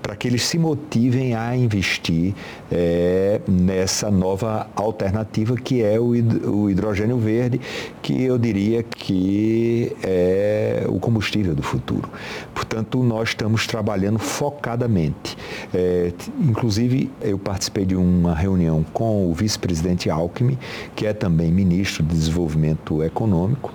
para 0.07 0.15
que 0.15 0.25
eles 0.25 0.45
se 0.45 0.57
motivem 0.57 1.35
a 1.35 1.53
investir 1.53 2.33
é, 2.71 3.41
nessa 3.45 4.09
nova 4.09 4.69
alternativa 4.73 5.57
que 5.57 5.83
é 5.83 5.99
o 5.99 6.69
hidrogênio 6.69 7.17
verde, 7.17 7.59
que 8.01 8.23
eu 8.23 8.37
diria 8.37 8.83
que 8.83 9.91
é 10.01 10.85
o 10.87 10.97
combustível 10.97 11.53
do 11.53 11.61
futuro. 11.61 12.09
Portanto, 12.55 13.03
nós 13.03 13.29
estamos 13.29 13.67
trabalhando 13.67 14.17
focadamente. 14.17 15.35
É, 15.73 16.13
inclusive, 16.39 17.11
eu 17.21 17.37
participei 17.37 17.85
de 17.85 17.95
uma 17.97 18.33
reunião 18.33 18.85
com 18.93 19.29
o 19.29 19.33
vice-presidente 19.33 20.09
Alckmin, 20.09 20.57
que 20.95 21.05
é 21.05 21.11
também 21.11 21.51
ministro 21.51 22.01
de 22.01 22.15
Desenvolvimento 22.15 23.03
Econômico, 23.03 23.73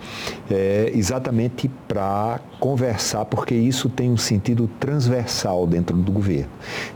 é, 0.51 0.91
exatamente 0.95 1.71
para 1.87 2.41
conversar, 2.59 3.27
porque 3.27 3.55
isso 3.55 3.91
tem 3.91 4.11
um 4.11 4.17
sentido 4.17 4.71
transversal 4.81 5.67
dentro 5.67 5.95
do 5.95 6.22
governo. 6.23 6.51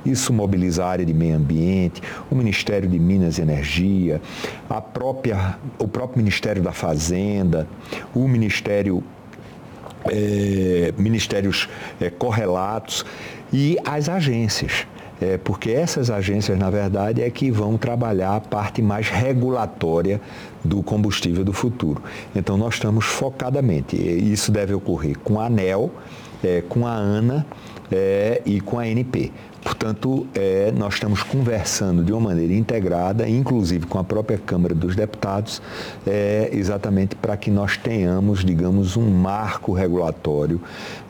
Isso 0.04 0.32
mobiliza 0.32 0.84
a 0.84 0.88
área 0.88 1.04
de 1.04 1.12
meio 1.12 1.36
ambiente, 1.36 2.00
o 2.30 2.34
Ministério 2.36 2.88
de 2.88 2.98
Minas 2.98 3.38
e 3.38 3.42
Energia, 3.42 4.22
a 4.70 4.80
própria, 4.80 5.58
o 5.78 5.88
próprio 5.88 6.18
Ministério 6.18 6.62
da 6.62 6.72
Fazenda, 6.72 7.66
o 8.14 8.28
Ministério 8.28 9.02
é, 10.08 10.94
ministérios 10.96 11.68
é, 12.00 12.08
correlatos 12.10 13.04
e 13.52 13.76
as 13.84 14.08
agências. 14.08 14.86
É, 15.20 15.38
porque 15.38 15.70
essas 15.70 16.10
agências, 16.10 16.58
na 16.58 16.68
verdade, 16.68 17.22
é 17.22 17.30
que 17.30 17.50
vão 17.50 17.78
trabalhar 17.78 18.36
a 18.36 18.40
parte 18.40 18.82
mais 18.82 19.08
regulatória 19.08 20.20
do 20.62 20.82
combustível 20.82 21.42
do 21.42 21.54
futuro. 21.54 22.02
Então, 22.34 22.58
nós 22.58 22.74
estamos 22.74 23.06
focadamente. 23.06 23.96
Isso 23.96 24.52
deve 24.52 24.74
ocorrer 24.74 25.18
com 25.18 25.40
a 25.40 25.46
ANEL, 25.46 25.90
é, 26.42 26.62
com 26.68 26.86
a 26.86 26.92
ANA 26.92 27.46
é, 27.90 28.42
e 28.44 28.60
com 28.60 28.78
a 28.78 28.82
ANP. 28.82 29.32
Portanto, 29.66 30.28
é, 30.32 30.70
nós 30.70 30.94
estamos 30.94 31.24
conversando 31.24 32.04
de 32.04 32.12
uma 32.12 32.20
maneira 32.20 32.52
integrada, 32.52 33.28
inclusive 33.28 33.84
com 33.84 33.98
a 33.98 34.04
própria 34.04 34.38
Câmara 34.38 34.72
dos 34.72 34.94
Deputados, 34.94 35.60
é, 36.06 36.50
exatamente 36.52 37.16
para 37.16 37.36
que 37.36 37.50
nós 37.50 37.76
tenhamos, 37.76 38.44
digamos, 38.44 38.96
um 38.96 39.10
marco 39.10 39.72
regulatório 39.72 40.60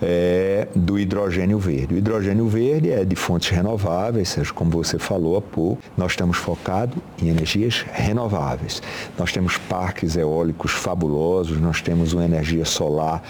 é, 0.01 0.69
do 0.75 0.99
hidrogênio 0.99 1.59
verde. 1.59 1.97
O 1.97 1.99
hidrogênio 1.99 2.49
verde 2.49 2.91
é 2.91 3.05
de 3.05 3.15
fontes 3.15 3.51
renováveis, 3.51 4.31
seja 4.31 4.55
como 4.55 4.71
você 4.71 4.99
falou 4.99 5.37
há 5.37 5.43
pouco, 5.43 5.83
nós 5.95 6.13
estamos 6.13 6.39
focados 6.39 6.97
em 7.21 7.29
energias 7.29 7.85
renováveis. 7.93 8.81
Nós 9.19 9.33
temos 9.33 9.59
parques 9.59 10.17
eólicos 10.17 10.73
fabulosos, 10.73 11.61
nós 11.61 11.83
temos 11.83 12.15
uma 12.15 12.25
energia 12.25 12.65
solar 12.65 13.23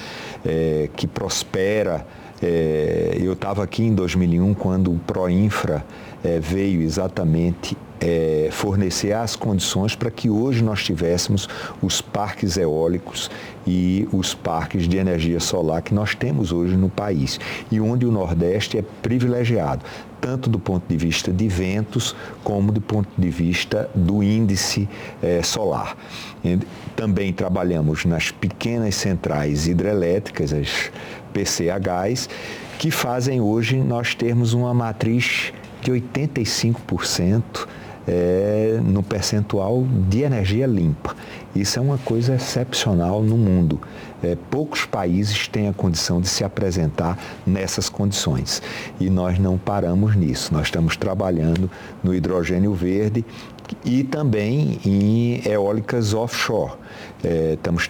é, 0.44 0.88
que 0.94 1.08
prospera 1.08 2.06
é, 2.42 3.16
eu 3.20 3.32
estava 3.32 3.62
aqui 3.62 3.84
em 3.84 3.94
2001 3.94 4.54
quando 4.54 4.92
o 4.92 4.98
Proinfra 4.98 5.84
é, 6.22 6.38
veio 6.38 6.82
exatamente 6.82 7.76
é, 8.00 8.48
fornecer 8.50 9.12
as 9.12 9.36
condições 9.36 9.94
para 9.94 10.10
que 10.10 10.28
hoje 10.28 10.62
nós 10.62 10.84
tivéssemos 10.84 11.48
os 11.82 12.00
parques 12.00 12.56
eólicos 12.56 13.30
e 13.66 14.08
os 14.12 14.34
parques 14.34 14.86
de 14.86 14.96
energia 14.96 15.40
solar 15.40 15.82
que 15.82 15.94
nós 15.94 16.14
temos 16.14 16.52
hoje 16.52 16.76
no 16.76 16.88
país 16.88 17.40
e 17.70 17.80
onde 17.80 18.06
o 18.06 18.12
Nordeste 18.12 18.78
é 18.78 18.84
privilegiado, 19.02 19.84
tanto 20.20 20.48
do 20.48 20.58
ponto 20.58 20.84
de 20.88 20.96
vista 20.96 21.32
de 21.32 21.48
ventos 21.48 22.14
como 22.44 22.70
do 22.70 22.80
ponto 22.80 23.08
de 23.18 23.28
vista 23.28 23.90
do 23.94 24.22
índice 24.22 24.88
é, 25.22 25.42
solar. 25.42 25.96
E 26.44 26.58
também 26.94 27.32
trabalhamos 27.32 28.04
nas 28.04 28.30
pequenas 28.30 28.94
centrais 28.94 29.66
hidrelétricas, 29.66 30.52
as 30.52 30.90
PCHs, 31.32 32.28
que 32.78 32.90
fazem 32.90 33.40
hoje 33.40 33.76
nós 33.76 34.14
termos 34.14 34.52
uma 34.52 34.72
matriz 34.72 35.52
de 35.82 35.92
85% 35.92 37.66
é, 38.06 38.80
no 38.82 39.02
percentual 39.02 39.84
de 40.08 40.22
energia 40.22 40.66
limpa. 40.66 41.14
Isso 41.54 41.78
é 41.78 41.82
uma 41.82 41.98
coisa 41.98 42.34
excepcional 42.34 43.22
no 43.22 43.36
mundo. 43.36 43.80
É, 44.22 44.36
poucos 44.50 44.84
países 44.84 45.48
têm 45.48 45.68
a 45.68 45.72
condição 45.72 46.20
de 46.20 46.28
se 46.28 46.44
apresentar 46.44 47.18
nessas 47.46 47.88
condições. 47.88 48.62
E 49.00 49.10
nós 49.10 49.38
não 49.38 49.58
paramos 49.58 50.14
nisso. 50.14 50.52
Nós 50.52 50.66
estamos 50.66 50.96
trabalhando 50.96 51.70
no 52.02 52.14
hidrogênio 52.14 52.74
verde 52.74 53.24
e 53.84 54.04
também 54.04 54.78
em 54.84 55.42
eólicas 55.48 56.14
offshore. 56.14 56.74
É, 57.24 57.54
estamos 57.54 57.88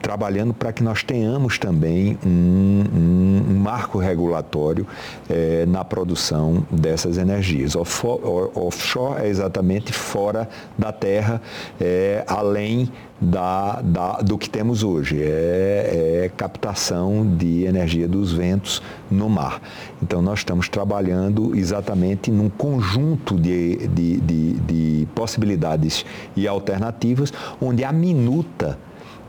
trabalhando 0.00 0.54
para 0.54 0.72
que 0.72 0.82
nós 0.82 1.02
tenhamos 1.02 1.58
também 1.58 2.18
um, 2.24 2.84
um, 2.94 3.58
marco 3.58 3.98
regulatório 3.98 4.86
é, 5.28 5.66
na 5.66 5.84
produção 5.84 6.66
dessas 6.70 7.18
energias. 7.18 7.74
Offshore 7.76 9.22
é 9.22 9.28
exatamente 9.28 9.92
fora 9.92 10.48
da 10.76 10.92
terra, 10.92 11.42
é, 11.80 12.24
além 12.26 12.90
da, 13.20 13.80
da, 13.82 14.12
do 14.18 14.38
que 14.38 14.48
temos 14.48 14.82
hoje, 14.82 15.20
é, 15.20 16.24
é, 16.24 16.30
captação 16.36 17.26
de 17.36 17.64
energia 17.64 18.06
dos 18.06 18.32
ventos 18.32 18.80
no 19.10 19.28
mar. 19.28 19.60
Então, 20.02 20.22
nós 20.22 20.40
estamos 20.40 20.68
trabalhando 20.68 21.54
exatamente 21.56 22.30
num 22.30 22.48
conjunto 22.48 23.36
de, 23.36 23.88
de, 23.88 24.20
de, 24.20 24.52
de 24.52 25.08
possibilidades 25.14 26.06
e 26.36 26.46
alternativas, 26.46 27.32
onde 27.60 27.82
a 27.82 27.92
minuta 27.92 28.78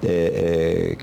é, 0.04 0.08
é, 0.08 0.98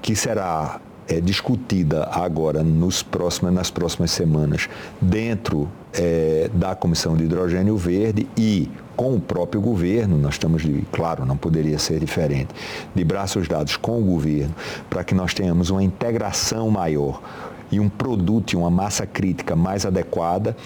que 0.00 0.14
será 0.14 0.80
é, 1.08 1.20
discutida 1.20 2.04
agora 2.12 2.62
nos 2.62 3.02
próximos, 3.02 3.52
nas 3.52 3.70
próximas 3.70 4.10
semanas 4.10 4.68
dentro 5.00 5.68
é, 5.92 6.50
da 6.52 6.74
Comissão 6.74 7.16
de 7.16 7.24
Hidrogênio 7.24 7.76
Verde 7.76 8.28
e 8.36 8.70
com 8.94 9.14
o 9.14 9.20
próprio 9.20 9.60
governo, 9.60 10.18
nós 10.18 10.34
estamos, 10.34 10.62
de, 10.62 10.82
claro, 10.90 11.24
não 11.24 11.36
poderia 11.36 11.78
ser 11.78 12.00
diferente, 12.00 12.48
de 12.94 13.04
braços 13.04 13.46
dados 13.46 13.76
com 13.76 14.00
o 14.00 14.04
governo, 14.04 14.52
para 14.90 15.04
que 15.04 15.14
nós 15.14 15.32
tenhamos 15.32 15.70
uma 15.70 15.84
integração 15.84 16.68
maior 16.68 17.22
e 17.70 17.78
um 17.78 17.88
produto 17.88 18.52
e 18.52 18.56
uma 18.56 18.70
massa 18.70 19.06
crítica 19.06 19.54
mais 19.54 19.86
adequada 19.86 20.56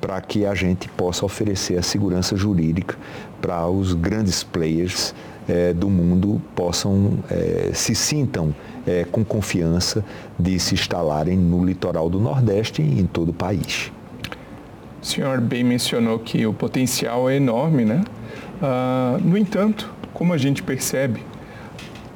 para 0.00 0.20
que 0.20 0.46
a 0.46 0.54
gente 0.54 0.88
possa 0.88 1.24
oferecer 1.24 1.76
a 1.76 1.82
segurança 1.82 2.34
jurídica 2.34 2.96
para 3.40 3.68
os 3.68 3.92
grandes 3.92 4.42
players 4.42 5.14
é, 5.48 5.72
do 5.72 5.88
mundo 5.88 6.40
possam 6.54 7.18
é, 7.30 7.70
se 7.72 7.94
sintam 7.94 8.54
é, 8.86 9.04
com 9.04 9.24
confiança 9.24 10.04
de 10.38 10.58
se 10.58 10.74
instalarem 10.74 11.36
no 11.36 11.64
litoral 11.64 12.08
do 12.08 12.20
Nordeste 12.20 12.82
e 12.82 13.00
em 13.00 13.06
todo 13.06 13.30
o 13.30 13.34
país. 13.34 13.92
O 15.00 15.06
senhor 15.06 15.40
bem 15.40 15.64
mencionou 15.64 16.18
que 16.18 16.46
o 16.46 16.52
potencial 16.52 17.28
é 17.28 17.36
enorme, 17.36 17.84
né? 17.84 18.04
Ah, 18.62 19.18
no 19.20 19.36
entanto, 19.36 19.92
como 20.14 20.32
a 20.32 20.38
gente 20.38 20.62
percebe, 20.62 21.20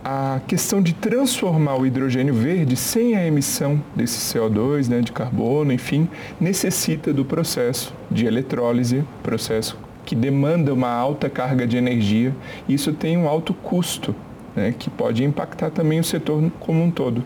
a 0.05 0.41
questão 0.47 0.81
de 0.81 0.95
transformar 0.95 1.75
o 1.75 1.85
hidrogênio 1.85 2.33
verde 2.33 2.77
sem 2.77 3.17
a 3.17 3.27
emissão 3.27 3.83
desse 3.97 4.33
CO2, 4.33 4.87
né, 4.87 5.01
de 5.01 5.11
carbono, 5.11 5.73
enfim, 5.73 6.09
necessita 6.41 7.13
do 7.13 7.25
processo 7.25 7.93
de 8.09 8.25
eletrólise, 8.25 9.03
processo 9.21 9.77
que 10.07 10.15
demanda 10.15 10.73
uma 10.73 10.89
alta 10.89 11.29
carga 11.29 11.67
de 11.67 11.77
energia. 11.77 12.35
Isso 12.67 12.93
tem 12.93 13.19
um 13.19 13.29
alto 13.29 13.53
custo, 13.53 14.15
né, 14.55 14.75
que 14.79 14.89
pode 14.89 15.23
impactar 15.23 15.71
também 15.71 16.01
o 16.01 16.05
setor 16.05 16.51
como 16.59 16.83
um 16.83 16.91
todo. 16.91 17.23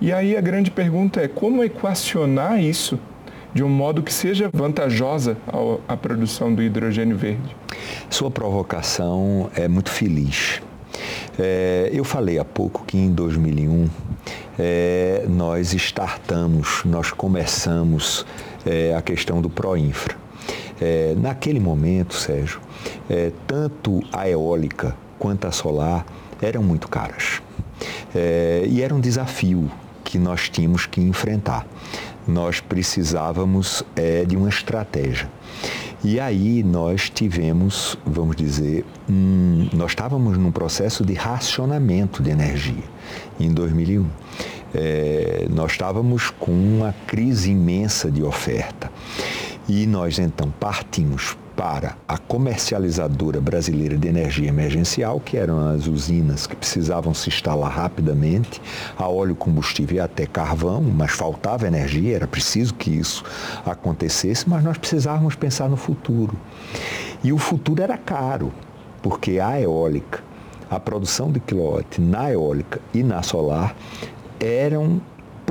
E 0.00 0.12
aí 0.12 0.36
a 0.36 0.40
grande 0.40 0.70
pergunta 0.70 1.20
é 1.20 1.28
como 1.28 1.62
equacionar 1.62 2.60
isso 2.60 2.98
de 3.54 3.62
um 3.62 3.68
modo 3.68 4.02
que 4.02 4.12
seja 4.12 4.50
vantajosa 4.52 5.36
à 5.86 5.96
produção 5.96 6.52
do 6.52 6.62
hidrogênio 6.62 7.16
verde? 7.16 7.56
Sua 8.10 8.30
provocação 8.30 9.48
é 9.54 9.68
muito 9.68 9.90
feliz. 9.90 10.60
É, 11.38 11.90
eu 11.92 12.04
falei 12.04 12.38
há 12.38 12.44
pouco 12.44 12.84
que 12.84 12.98
em 12.98 13.10
2001 13.10 13.88
é, 14.58 15.24
nós 15.28 15.72
startamos, 15.72 16.82
nós 16.84 17.10
começamos 17.12 18.26
é, 18.66 18.94
a 18.94 19.02
questão 19.02 19.40
do 19.40 19.48
Proinfra. 19.48 20.16
É, 20.84 21.14
naquele 21.16 21.60
momento, 21.60 22.12
Sérgio, 22.12 22.60
é, 23.08 23.30
tanto 23.46 24.02
a 24.12 24.28
eólica 24.28 24.96
quanto 25.16 25.46
a 25.46 25.52
solar 25.52 26.04
eram 26.40 26.60
muito 26.60 26.88
caras. 26.88 27.40
É, 28.12 28.64
e 28.68 28.82
era 28.82 28.92
um 28.92 28.98
desafio 28.98 29.70
que 30.02 30.18
nós 30.18 30.48
tínhamos 30.48 30.84
que 30.84 31.00
enfrentar. 31.00 31.64
Nós 32.26 32.58
precisávamos 32.58 33.84
é, 33.94 34.24
de 34.24 34.36
uma 34.36 34.48
estratégia. 34.48 35.30
E 36.02 36.18
aí 36.18 36.64
nós 36.64 37.08
tivemos, 37.08 37.96
vamos 38.04 38.34
dizer, 38.34 38.84
um, 39.08 39.68
nós 39.72 39.92
estávamos 39.92 40.36
num 40.36 40.50
processo 40.50 41.04
de 41.04 41.14
racionamento 41.14 42.20
de 42.20 42.30
energia 42.30 42.82
em 43.38 43.52
2001. 43.52 44.04
É, 44.74 45.46
nós 45.48 45.72
estávamos 45.72 46.30
com 46.30 46.50
uma 46.50 46.92
crise 47.06 47.52
imensa 47.52 48.10
de 48.10 48.24
oferta. 48.24 48.90
E 49.68 49.86
nós 49.86 50.18
então 50.18 50.52
partimos 50.58 51.36
para 51.56 51.96
a 52.08 52.18
comercializadora 52.18 53.40
brasileira 53.40 53.96
de 53.96 54.08
energia 54.08 54.48
emergencial, 54.48 55.20
que 55.20 55.36
eram 55.36 55.68
as 55.68 55.86
usinas 55.86 56.46
que 56.46 56.56
precisavam 56.56 57.14
se 57.14 57.28
instalar 57.28 57.70
rapidamente, 57.70 58.60
a 58.98 59.08
óleo 59.08 59.34
combustível 59.36 59.98
e 59.98 60.00
até 60.00 60.26
carvão, 60.26 60.82
mas 60.82 61.12
faltava 61.12 61.66
energia, 61.66 62.16
era 62.16 62.26
preciso 62.26 62.74
que 62.74 62.90
isso 62.90 63.22
acontecesse, 63.64 64.48
mas 64.48 64.64
nós 64.64 64.78
precisávamos 64.78 65.36
pensar 65.36 65.68
no 65.68 65.76
futuro. 65.76 66.36
E 67.22 67.32
o 67.32 67.38
futuro 67.38 67.82
era 67.82 67.96
caro, 67.96 68.52
porque 69.02 69.38
a 69.38 69.60
eólica, 69.60 70.20
a 70.70 70.80
produção 70.80 71.30
de 71.30 71.38
quilowatt 71.38 72.00
na 72.00 72.32
eólica 72.32 72.80
e 72.94 73.02
na 73.02 73.22
solar 73.22 73.76
eram 74.40 75.00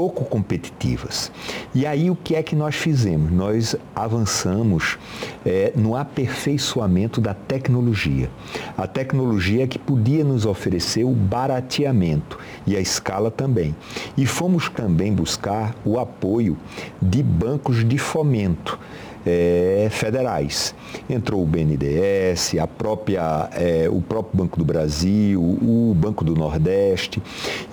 pouco 0.02 0.26
competitivas. 0.26 1.32
E 1.76 1.86
aí 1.86 2.10
o 2.10 2.16
que 2.16 2.34
é 2.34 2.42
que 2.42 2.56
nós 2.56 2.74
fizemos? 2.74 3.32
Nós 3.32 3.76
avançamos 3.96 4.98
é, 5.46 5.74
no 5.76 5.96
aperfeiçoamento 5.96 7.22
da 7.22 7.36
tecnologia. 7.36 8.28
A 8.76 8.88
tecnologia 8.88 9.68
que 9.68 9.78
podia 9.78 10.24
nos 10.24 10.44
oferecer 10.44 11.04
o 11.04 11.12
barateamento 11.12 12.40
e 12.66 12.76
a 12.76 12.80
escala 12.80 13.30
também. 13.30 13.76
E 14.18 14.26
fomos 14.26 14.70
também 14.70 15.14
buscar 15.14 15.76
o 15.86 16.00
apoio 16.00 16.58
de 17.00 17.22
bancos 17.22 17.88
de 17.88 18.00
fomento 18.00 18.80
é, 19.26 19.88
federais. 19.92 20.74
Entrou 21.10 21.42
o 21.42 21.46
BNDES, 21.46 22.56
a 22.60 22.68
própria, 22.68 23.50
é, 23.54 23.88
o 23.90 24.02
próprio 24.02 24.44
Banco 24.44 24.58
do 24.58 24.66
Brasil, 24.66 25.42
o 25.42 25.96
Banco 25.96 26.24
do 26.24 26.36
Nordeste. 26.36 27.22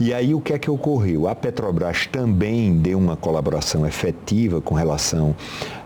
E 0.00 0.12
aí 0.12 0.34
o 0.34 0.40
que 0.40 0.52
é 0.52 0.58
que 0.58 0.70
ocorreu? 0.70 1.28
A 1.28 1.34
Petrobras 1.34 2.06
também 2.06 2.76
deu 2.78 2.98
uma 2.98 3.16
colaboração 3.16 3.86
efetiva 3.86 4.60
com 4.60 4.74
relação 4.74 5.34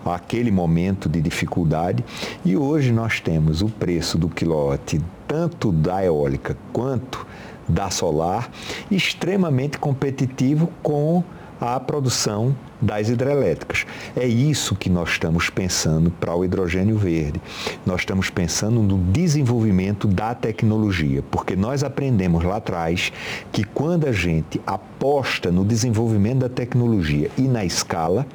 àquele 0.05 0.51
momento 0.51 1.09
de 1.09 1.21
dificuldade. 1.21 2.05
E 2.45 2.57
hoje 2.57 2.93
nós 2.93 3.21
temos 3.21 3.63
o 3.63 3.69
preço 3.69 4.19
do 4.19 4.29
quilowatt, 4.29 5.01
tanto 5.27 5.73
da 5.73 6.05
eólica 6.05 6.57
quanto 6.73 7.27
da 7.69 7.91
solar, 7.91 8.51
extremamente 8.91 9.79
competitivo 9.79 10.69
com 10.83 11.23
a 11.63 11.79
produção 11.79 12.57
das 12.81 13.09
hidrelétricas. 13.09 13.87
É 14.17 14.27
isso 14.27 14.75
que 14.75 14.91
nós 14.91 15.11
estamos 15.11 15.49
pensando 15.49 16.11
para 16.11 16.35
o 16.35 16.45
hidrogênio 16.45 16.99
verde. 16.99 17.41
Nós 17.87 18.01
estamos 18.01 18.29
pensando 18.29 18.83
no 18.83 18.99
desenvolvimento 18.99 20.09
da 20.09 20.35
tecnologia, 20.35 21.23
porque 21.31 21.55
nós 21.55 21.85
aprendemos 21.85 22.43
lá 22.43 22.57
atrás 22.57 23.13
que 23.53 23.63
quando 23.63 24.09
a 24.09 24.13
gente 24.13 24.61
aposta 24.67 25.53
no 25.53 25.65
desenvolvimento 25.65 26.41
da 26.41 26.49
tecnologia 26.49 27.31
e 27.39 27.43
na 27.43 27.65
escala, 27.65 28.27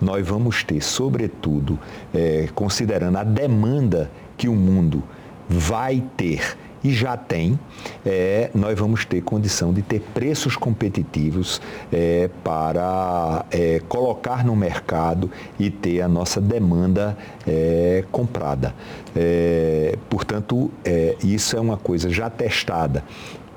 nós 0.00 0.24
vamos 0.24 0.62
ter, 0.62 0.80
sobretudo, 0.80 1.76
é, 2.14 2.48
considerando 2.54 3.16
a 3.16 3.24
demanda 3.24 4.08
que 4.36 4.46
o 4.48 4.54
mundo 4.54 5.02
vai 5.48 6.04
ter 6.16 6.56
e 6.82 6.92
já 6.92 7.16
tem, 7.16 7.58
é, 8.04 8.50
nós 8.54 8.78
vamos 8.78 9.04
ter 9.04 9.20
condição 9.22 9.72
de 9.72 9.82
ter 9.82 10.00
preços 10.14 10.56
competitivos 10.56 11.60
é, 11.92 12.30
para 12.44 13.44
é, 13.50 13.80
colocar 13.88 14.44
no 14.44 14.54
mercado 14.54 15.30
e 15.58 15.70
ter 15.70 16.00
a 16.00 16.08
nossa 16.08 16.40
demanda 16.40 17.16
é, 17.46 18.04
comprada. 18.10 18.74
É, 19.14 19.96
portanto, 20.08 20.70
é, 20.84 21.16
isso 21.22 21.56
é 21.56 21.60
uma 21.60 21.76
coisa 21.76 22.08
já 22.10 22.30
testada 22.30 23.02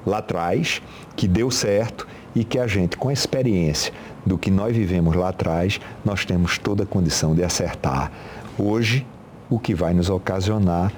lá 0.05 0.19
atrás, 0.19 0.81
que 1.15 1.27
deu 1.27 1.51
certo 1.51 2.07
e 2.35 2.43
que 2.43 2.57
a 2.57 2.67
gente, 2.67 2.97
com 2.97 3.09
a 3.09 3.13
experiência 3.13 3.93
do 4.25 4.37
que 4.37 4.49
nós 4.49 4.75
vivemos 4.75 5.15
lá 5.15 5.29
atrás, 5.29 5.79
nós 6.05 6.25
temos 6.25 6.57
toda 6.57 6.83
a 6.83 6.85
condição 6.85 7.35
de 7.35 7.43
acertar 7.43 8.11
hoje 8.57 9.05
o 9.49 9.59
que 9.59 9.73
vai 9.73 9.93
nos 9.93 10.09
ocasionar 10.09 10.91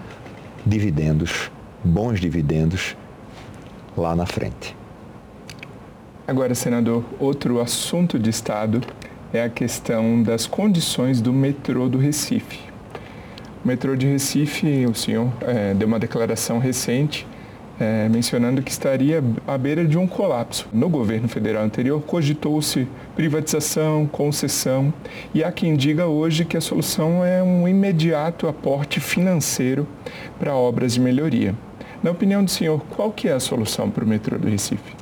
dividendos 0.66 1.50
bons 1.84 2.20
dividendos 2.20 2.96
lá 3.98 4.16
na 4.16 4.26
frente. 4.26 4.76
Agora, 6.28 6.56
senador, 6.56 7.04
outro 7.20 7.60
assunto 7.60 8.18
de 8.18 8.30
Estado 8.30 8.82
é 9.34 9.44
a 9.44 9.50
questão 9.50 10.22
das 10.24 10.46
condições 10.46 11.20
do 11.22 11.34
metrô 11.34 11.90
do 11.90 11.98
Recife. 11.98 12.60
O 13.64 13.68
metrô 13.68 13.96
de 13.96 14.08
Recife, 14.08 14.86
o 14.86 14.96
senhor 14.96 15.32
é, 15.42 15.74
deu 15.74 15.88
uma 15.88 16.00
declaração 16.00 16.58
recente 16.58 17.28
é, 17.82 18.08
mencionando 18.08 18.62
que 18.62 18.70
estaria 18.70 19.24
à 19.48 19.58
beira 19.58 19.84
de 19.84 19.98
um 19.98 20.06
colapso. 20.06 20.68
No 20.72 20.88
governo 20.88 21.28
federal 21.28 21.64
anterior, 21.64 22.00
cogitou-se 22.02 22.88
privatização, 23.16 24.06
concessão, 24.06 24.94
e 25.34 25.44
há 25.44 25.52
quem 25.52 25.76
diga 25.76 26.06
hoje 26.06 26.46
que 26.46 26.56
a 26.56 26.62
solução 26.62 27.26
é 27.26 27.42
um 27.42 27.68
imediato 27.68 28.48
aporte 28.48 29.00
financeiro 29.00 29.88
para 30.40 30.54
obras 30.54 30.94
de 30.94 31.00
melhoria. 31.00 31.56
Na 32.04 32.10
opinião 32.10 32.44
do 32.44 32.50
senhor, 32.50 32.82
qual 32.96 33.12
que 33.12 33.28
é 33.28 33.34
a 33.34 33.40
solução 33.40 33.92
para 33.92 34.04
o 34.04 34.08
metrô 34.08 34.36
do 34.36 34.50
Recife? 34.50 34.96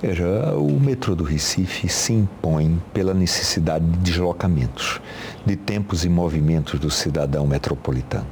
Veja, 0.00 0.56
o 0.56 0.80
metrô 0.80 1.14
do 1.14 1.24
Recife 1.24 1.88
se 1.90 2.14
impõe 2.14 2.80
pela 2.94 3.12
necessidade 3.12 3.84
de 3.84 3.98
deslocamentos, 3.98 4.98
de 5.44 5.56
tempos 5.56 6.06
e 6.06 6.08
movimentos 6.08 6.80
do 6.80 6.90
cidadão 6.90 7.46
metropolitano. 7.46 8.26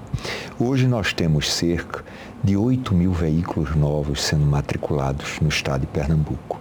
Hoje 0.59 0.89
nós 0.89 1.13
temos 1.13 1.53
cerca 1.53 2.03
de 2.43 2.57
8 2.57 2.95
mil 2.95 3.13
veículos 3.13 3.77
novos 3.77 4.23
sendo 4.23 4.47
matriculados 4.47 5.39
no 5.39 5.49
estado 5.51 5.83
de 5.83 5.87
Pernambuco, 5.89 6.59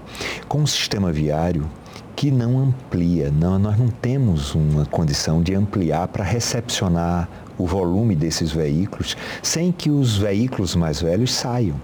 com 0.47 0.59
um 0.59 0.67
sistema 0.67 1.09
viário 1.09 1.69
que 2.17 2.29
não 2.29 2.59
amplia, 2.59 3.31
não, 3.31 3.57
nós 3.57 3.79
não 3.79 3.87
temos 3.87 4.53
uma 4.53 4.85
condição 4.85 5.41
de 5.41 5.55
ampliar 5.55 6.09
para 6.09 6.25
recepcionar 6.25 7.29
o 7.59 7.65
volume 7.67 8.15
desses 8.15 8.51
veículos 8.51 9.15
sem 9.43 9.71
que 9.71 9.91
os 9.91 10.17
veículos 10.17 10.75
mais 10.75 11.01
velhos 11.01 11.31
saiam. 11.31 11.79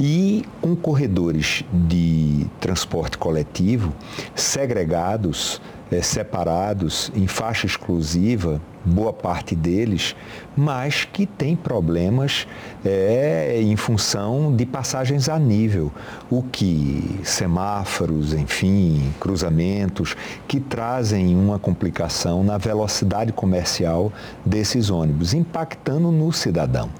E 0.00 0.44
com 0.62 0.74
corredores 0.74 1.64
de 1.70 2.46
transporte 2.60 3.18
coletivo 3.18 3.92
segregados, 4.34 5.60
é, 5.90 6.00
separados 6.00 7.12
em 7.14 7.26
faixa 7.26 7.66
exclusiva, 7.66 8.62
boa 8.84 9.12
parte 9.12 9.54
deles, 9.54 10.14
mas 10.56 11.04
que 11.04 11.26
tem 11.26 11.56
problemas 11.56 12.46
é, 12.84 13.60
em 13.60 13.76
função 13.76 14.54
de 14.54 14.66
passagens 14.66 15.28
a 15.28 15.38
nível, 15.38 15.90
o 16.30 16.42
que 16.42 17.20
semáforos, 17.24 18.34
enfim, 18.34 19.12
cruzamentos, 19.18 20.16
que 20.46 20.60
trazem 20.60 21.34
uma 21.34 21.58
complicação 21.58 22.44
na 22.44 22.58
velocidade 22.58 23.32
comercial 23.32 24.12
desses 24.44 24.90
ônibus, 24.90 25.32
impactando 25.32 26.10
no 26.10 26.32
cidadão. 26.32 26.90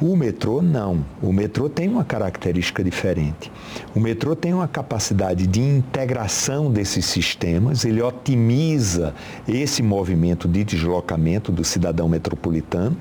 O 0.00 0.16
metrô 0.16 0.62
não. 0.62 1.04
O 1.20 1.32
metrô 1.32 1.68
tem 1.68 1.88
uma 1.88 2.04
característica 2.04 2.84
diferente. 2.84 3.50
O 3.94 4.00
metrô 4.00 4.36
tem 4.36 4.54
uma 4.54 4.68
capacidade 4.68 5.46
de 5.46 5.60
integração 5.60 6.70
desses 6.70 7.04
sistemas, 7.04 7.84
ele 7.84 8.00
otimiza 8.00 9.14
esse 9.46 9.82
movimento 9.82 10.46
de 10.46 10.62
deslocamento 10.62 11.07
do 11.52 11.64
cidadão 11.64 12.08
metropolitano 12.08 12.96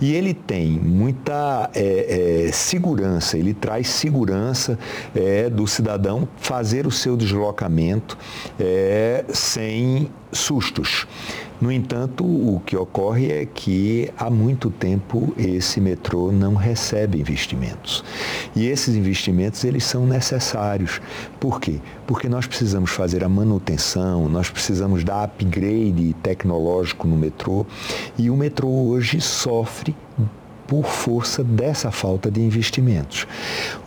e 0.00 0.14
ele 0.14 0.34
tem 0.34 0.70
muita 0.70 1.70
é, 1.74 2.46
é, 2.48 2.52
segurança, 2.52 3.38
ele 3.38 3.54
traz 3.54 3.88
segurança 3.88 4.78
é, 5.14 5.48
do 5.48 5.66
cidadão 5.66 6.28
fazer 6.36 6.86
o 6.86 6.90
seu 6.90 7.16
deslocamento 7.16 8.16
é, 8.58 9.24
sem 9.32 10.10
sustos. 10.32 11.06
No 11.64 11.72
entanto, 11.72 12.26
o 12.26 12.60
que 12.60 12.76
ocorre 12.76 13.32
é 13.32 13.46
que 13.46 14.12
há 14.18 14.28
muito 14.28 14.68
tempo 14.68 15.32
esse 15.38 15.80
metrô 15.80 16.30
não 16.30 16.54
recebe 16.54 17.18
investimentos. 17.18 18.04
E 18.54 18.66
esses 18.66 18.94
investimentos 18.94 19.64
eles 19.64 19.82
são 19.82 20.04
necessários. 20.04 21.00
Por 21.40 21.58
quê? 21.58 21.80
Porque 22.06 22.28
nós 22.28 22.46
precisamos 22.46 22.90
fazer 22.90 23.24
a 23.24 23.30
manutenção, 23.30 24.28
nós 24.28 24.50
precisamos 24.50 25.04
dar 25.04 25.24
upgrade 25.24 26.14
tecnológico 26.22 27.08
no 27.08 27.16
metrô 27.16 27.64
e 28.18 28.28
o 28.28 28.36
metrô 28.36 28.68
hoje 28.68 29.18
sofre 29.22 29.96
por 30.66 30.84
força 30.84 31.42
dessa 31.42 31.90
falta 31.90 32.30
de 32.30 32.42
investimentos. 32.42 33.26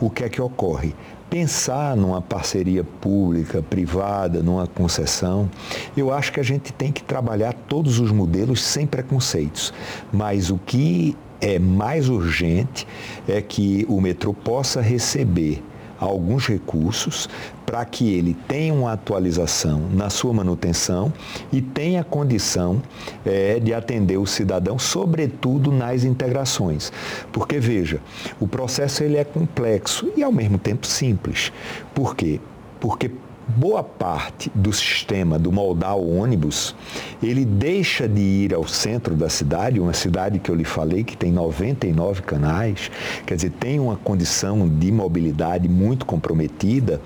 O 0.00 0.10
que 0.10 0.24
é 0.24 0.28
que 0.28 0.42
ocorre? 0.42 0.96
Pensar 1.30 1.96
numa 1.96 2.20
parceria 2.20 2.82
pública, 2.82 3.62
privada, 3.62 4.42
numa 4.42 4.66
concessão, 4.66 5.48
eu 5.96 6.12
acho 6.12 6.32
que 6.32 6.40
a 6.40 6.42
gente 6.42 6.72
tem 6.72 6.90
que 6.90 7.02
trabalhar 7.02 7.52
todos 7.52 7.98
os 8.00 8.10
modelos 8.10 8.62
sem 8.62 8.86
preconceitos. 8.86 9.72
Mas 10.12 10.50
o 10.50 10.58
que 10.58 11.16
é 11.40 11.58
mais 11.58 12.08
urgente 12.08 12.86
é 13.28 13.40
que 13.40 13.86
o 13.88 14.00
metrô 14.00 14.32
possa 14.32 14.80
receber 14.80 15.62
alguns 15.98 16.46
recursos 16.46 17.28
para 17.66 17.84
que 17.84 18.14
ele 18.14 18.34
tenha 18.46 18.72
uma 18.72 18.92
atualização 18.92 19.80
na 19.92 20.08
sua 20.08 20.32
manutenção 20.32 21.12
e 21.52 21.60
tenha 21.60 22.02
condição 22.02 22.82
é, 23.26 23.60
de 23.60 23.74
atender 23.74 24.16
o 24.16 24.26
cidadão, 24.26 24.78
sobretudo 24.78 25.70
nas 25.70 26.04
integrações. 26.04 26.92
Porque, 27.32 27.58
veja, 27.58 28.00
o 28.40 28.48
processo 28.48 29.04
ele 29.04 29.16
é 29.16 29.24
complexo 29.24 30.10
e, 30.16 30.22
ao 30.22 30.32
mesmo 30.32 30.58
tempo, 30.58 30.86
simples. 30.86 31.52
Por 31.94 32.16
quê? 32.16 32.40
Porque 32.80 33.10
boa 33.48 33.82
parte 33.82 34.52
do 34.54 34.72
sistema 34.72 35.38
do 35.38 35.50
modal 35.50 36.06
ônibus, 36.06 36.76
ele 37.22 37.44
deixa 37.44 38.06
de 38.06 38.20
ir 38.20 38.54
ao 38.54 38.68
centro 38.68 39.16
da 39.16 39.28
cidade, 39.28 39.80
uma 39.80 39.94
cidade 39.94 40.38
que 40.38 40.50
eu 40.50 40.54
lhe 40.54 40.64
falei 40.64 41.02
que 41.02 41.16
tem 41.16 41.32
99 41.32 42.22
canais, 42.22 42.90
quer 43.26 43.36
dizer, 43.36 43.50
tem 43.50 43.80
uma 43.80 43.96
condição 43.96 44.68
de 44.68 44.92
mobilidade 44.92 45.68
muito 45.68 46.04
comprometida, 46.04 47.00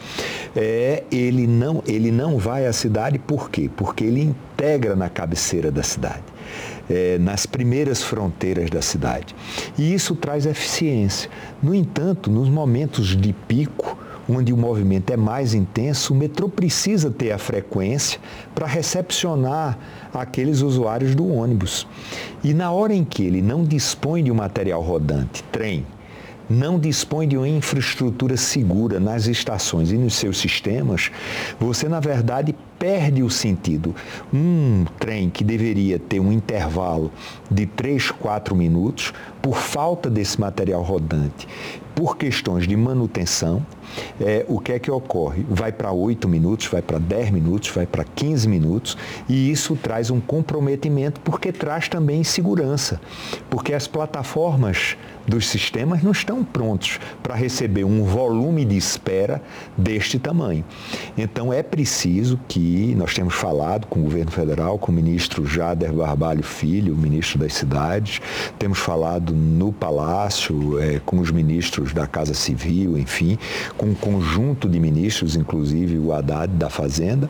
é, 0.55 1.05
ele, 1.13 1.47
não, 1.47 1.83
ele 1.87 2.11
não 2.11 2.39
vai 2.39 2.67
à 2.67 2.73
cidade 2.73 3.19
por 3.19 3.49
quê? 3.49 3.71
Porque 3.75 4.05
ele 4.05 4.23
integra 4.23 4.97
na 4.97 5.09
cabeceira 5.09 5.71
da 5.71 5.83
cidade. 5.83 6.23
É, 6.91 7.17
nas 7.19 7.47
primeiras 7.47 8.03
fronteiras 8.03 8.69
da 8.69 8.83
cidade. 8.83 9.35
E 9.79 9.95
isso 9.95 10.17
traz 10.17 10.45
eficiência. 10.45 11.31
No 11.63 11.73
entanto, 11.75 12.29
nos 12.29 12.49
momentos 12.49 13.17
de 13.17 13.33
pico, 13.33 13.97
onde 14.29 14.53
o 14.53 14.57
movimento 14.57 15.13
é 15.13 15.17
mais 15.17 15.55
intenso, 15.55 16.13
o 16.13 16.17
metrô 16.17 16.49
precisa 16.49 17.11
ter 17.11 17.33
a 17.33 17.39
frequência 17.39 18.21
para 18.55 18.67
recepcionar 18.67 19.79
aqueles 20.13 20.61
usuários 20.61 21.15
do 21.15 21.29
ônibus. 21.29 21.87
E 22.43 22.55
na 22.55 22.71
hora 22.71 22.95
em 22.95 23.05
que 23.05 23.23
ele 23.23 23.43
não 23.43 23.65
dispõe 23.65 24.23
de 24.23 24.31
um 24.31 24.35
material 24.35 24.83
rodante, 24.83 25.43
trem, 25.51 25.85
não 26.53 26.79
dispõe 26.79 27.27
de 27.27 27.37
uma 27.37 27.49
infraestrutura 27.49 28.37
segura 28.37 29.01
nas 29.01 29.27
estações 29.27 29.91
e 29.91 29.97
nos 29.97 30.15
seus 30.15 30.39
sistemas, 30.39 31.11
você, 31.59 31.89
na 31.89 32.01
verdade, 32.01 32.55
perde 32.79 33.23
o 33.23 33.31
sentido. 33.31 33.95
Um 34.33 34.85
trem 34.99 35.31
que 35.31 35.43
deveria 35.43 35.99
ter 35.99 36.21
um 36.21 36.33
intervalo 36.33 37.11
de 37.51 37.65
3, 37.65 38.11
4 38.11 38.55
minutos, 38.55 39.13
por 39.41 39.57
falta 39.57 40.11
desse 40.11 40.41
material 40.41 40.83
rodante, 40.83 41.49
por 41.95 42.17
questões 42.17 42.67
de 42.67 42.77
manutenção, 42.77 43.65
é, 44.21 44.45
o 44.49 44.59
que 44.59 44.73
é 44.73 44.79
que 44.79 44.91
ocorre? 44.91 45.45
Vai 45.49 45.73
para 45.73 45.93
8 45.93 46.29
minutos, 46.29 46.67
vai 46.67 46.83
para 46.83 46.99
10 46.99 47.31
minutos, 47.31 47.71
vai 47.71 47.87
para 47.87 48.05
15 48.05 48.49
minutos 48.49 48.97
e 49.29 49.51
isso 49.51 49.77
traz 49.77 50.11
um 50.11 50.21
comprometimento 50.21 51.21
porque 51.21 51.53
traz 51.53 51.89
também 51.89 52.21
insegurança, 52.21 53.01
porque 53.51 53.75
as 53.75 53.87
plataformas 53.87 54.97
dos 55.27 55.49
sistemas 55.49 56.03
não 56.03 56.13
estão 56.13 56.43
prontos 56.45 56.99
para 57.23 57.35
receber 57.35 57.85
um 57.85 58.05
volume 58.05 58.65
de 58.65 58.77
espera 58.77 59.41
deste 59.77 60.19
tamanho. 60.19 60.65
Então 61.17 61.53
é 61.53 61.63
preciso 61.63 62.39
que 62.49 62.95
nós 62.97 63.15
temos 63.15 63.35
falado 63.35 63.87
com 63.87 64.01
o 64.01 64.03
governo 64.05 64.31
federal, 64.31 64.79
com 64.79 64.91
o 64.91 64.95
ministro 64.95 65.47
Jader 65.47 65.93
Barbalho 65.93 66.43
Filho, 66.43 66.95
o 66.95 66.97
ministro 66.97 67.39
das 67.39 67.55
cidades, 67.55 68.21
temos 68.59 68.79
falado 68.79 69.33
no 69.33 69.73
Palácio 69.73 70.79
é, 70.81 71.01
com 71.05 71.19
os 71.19 71.31
ministros 71.31 71.93
da 71.93 72.07
Casa 72.07 72.35
Civil, 72.35 72.99
enfim, 72.99 73.39
com 73.83 73.87
um 73.87 73.95
conjunto 73.95 74.69
de 74.69 74.79
ministros, 74.79 75.35
inclusive 75.35 75.99
o 75.99 76.13
Haddad 76.13 76.53
da 76.55 76.71
Fazenda, 76.71 77.29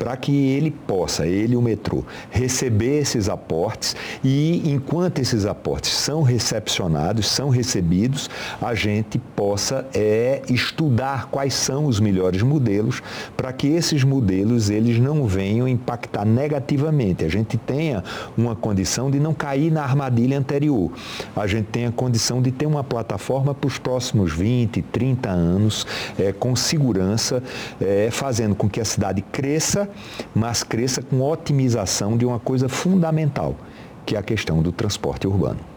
para 0.00 0.16
que 0.16 0.32
ele 0.32 0.72
possa, 0.72 1.28
ele 1.28 1.54
o 1.54 1.62
metrô, 1.62 2.04
receber 2.28 2.98
esses 2.98 3.28
aportes 3.28 3.94
e 4.24 4.68
enquanto 4.68 5.20
esses 5.20 5.46
aportes 5.46 5.92
são 5.92 6.22
recepcionados, 6.22 7.28
são 7.28 7.50
recebidos, 7.50 8.28
a 8.60 8.74
gente 8.74 9.16
possa 9.36 9.86
é, 9.94 10.42
estudar 10.48 11.28
quais 11.30 11.54
são 11.54 11.86
os 11.86 12.00
melhores 12.00 12.42
modelos 12.42 13.00
para 13.36 13.52
que 13.52 13.68
esses 13.68 14.02
modelos 14.02 14.70
eles 14.70 14.98
não 14.98 15.24
venham 15.24 15.68
impactar 15.68 16.24
negativamente. 16.24 17.24
A 17.24 17.28
gente 17.28 17.56
tenha 17.56 18.02
uma 18.36 18.56
condição 18.56 19.08
de 19.08 19.20
não 19.20 19.32
cair 19.32 19.70
na 19.70 19.84
armadilha 19.84 20.36
anterior. 20.36 20.90
A 21.36 21.46
gente 21.46 21.66
tenha 21.66 21.92
condição 21.92 22.42
de 22.42 22.50
ter 22.50 22.66
uma 22.66 22.82
plataforma 22.82 23.54
para 23.54 23.68
os 23.68 23.78
próximos 23.78 24.32
20, 24.32 24.82
30 24.82 25.30
anos 25.30 25.86
é, 26.18 26.32
com 26.32 26.54
segurança, 26.56 27.42
é, 27.80 28.08
fazendo 28.10 28.54
com 28.54 28.68
que 28.68 28.80
a 28.80 28.84
cidade 28.84 29.22
cresça, 29.22 29.88
mas 30.34 30.62
cresça 30.62 31.02
com 31.02 31.22
otimização 31.22 32.16
de 32.16 32.24
uma 32.24 32.38
coisa 32.38 32.68
fundamental, 32.68 33.56
que 34.04 34.16
é 34.16 34.18
a 34.18 34.22
questão 34.22 34.62
do 34.62 34.72
transporte 34.72 35.26
urbano. 35.26 35.72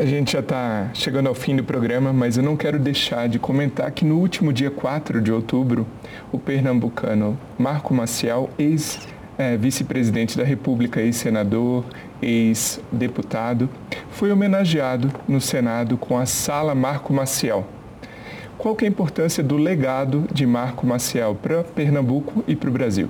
A 0.00 0.04
gente 0.06 0.32
já 0.32 0.40
está 0.40 0.88
chegando 0.94 1.26
ao 1.26 1.34
fim 1.34 1.54
do 1.54 1.62
programa, 1.62 2.10
mas 2.10 2.38
eu 2.38 2.42
não 2.42 2.56
quero 2.56 2.78
deixar 2.78 3.28
de 3.28 3.38
comentar 3.38 3.90
que 3.90 4.02
no 4.02 4.16
último 4.16 4.50
dia 4.50 4.70
4 4.70 5.20
de 5.20 5.30
outubro, 5.30 5.86
o 6.32 6.38
pernambucano 6.38 7.38
Marco 7.58 7.92
Maciel, 7.92 8.48
ex-vice-presidente 8.58 10.38
da 10.38 10.44
República, 10.44 11.02
ex-senador, 11.02 11.84
ex-deputado, 12.22 13.68
foi 14.10 14.32
homenageado 14.32 15.12
no 15.28 15.38
Senado 15.38 15.98
com 15.98 16.16
a 16.16 16.24
Sala 16.24 16.74
Marco 16.74 17.12
Maciel 17.12 17.66
qual 18.60 18.76
que 18.76 18.84
é 18.84 18.88
a 18.88 18.90
importância 18.90 19.42
do 19.42 19.56
legado 19.56 20.28
de 20.30 20.44
Marco 20.44 20.86
Maciel 20.86 21.34
para 21.34 21.64
Pernambuco 21.64 22.44
e 22.46 22.54
para 22.54 22.68
o 22.68 22.72
Brasil? 22.72 23.08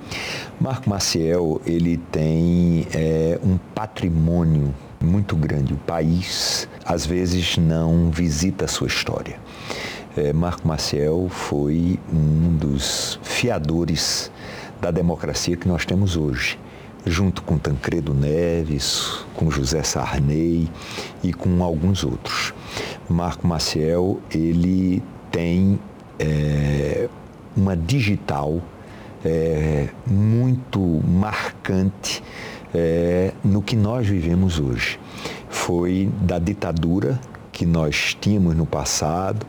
Marco 0.59 0.89
Maciel 0.89 1.61
ele 1.65 1.97
tem 2.09 2.87
é, 2.93 3.37
um 3.43 3.57
patrimônio 3.75 4.73
muito 5.01 5.35
grande. 5.35 5.73
O 5.73 5.77
país, 5.77 6.69
às 6.85 7.05
vezes, 7.05 7.57
não 7.57 8.09
visita 8.09 8.63
a 8.63 8.67
sua 8.67 8.87
história. 8.87 9.37
É, 10.15 10.31
Marco 10.31 10.65
Maciel 10.65 11.27
foi 11.29 11.99
um 12.13 12.55
dos 12.55 13.19
fiadores 13.21 14.31
da 14.79 14.89
democracia 14.89 15.57
que 15.57 15.67
nós 15.67 15.85
temos 15.85 16.15
hoje, 16.15 16.57
junto 17.05 17.41
com 17.41 17.57
Tancredo 17.57 18.13
Neves, 18.13 19.25
com 19.35 19.51
José 19.51 19.83
Sarney 19.83 20.69
e 21.21 21.33
com 21.33 21.61
alguns 21.61 22.05
outros. 22.05 22.53
Marco 23.09 23.45
Maciel, 23.45 24.17
ele 24.33 25.03
tem 25.31 25.79
é, 26.19 27.07
uma 27.55 27.75
digital 27.75 28.61
é, 29.23 29.89
muito 30.05 30.79
marcante 31.07 32.23
é, 32.73 33.33
no 33.43 33.61
que 33.61 33.75
nós 33.75 34.07
vivemos 34.07 34.59
hoje. 34.59 34.99
Foi 35.49 36.09
da 36.21 36.39
ditadura 36.39 37.19
que 37.51 37.65
nós 37.65 38.15
tínhamos 38.19 38.55
no 38.55 38.65
passado 38.65 39.45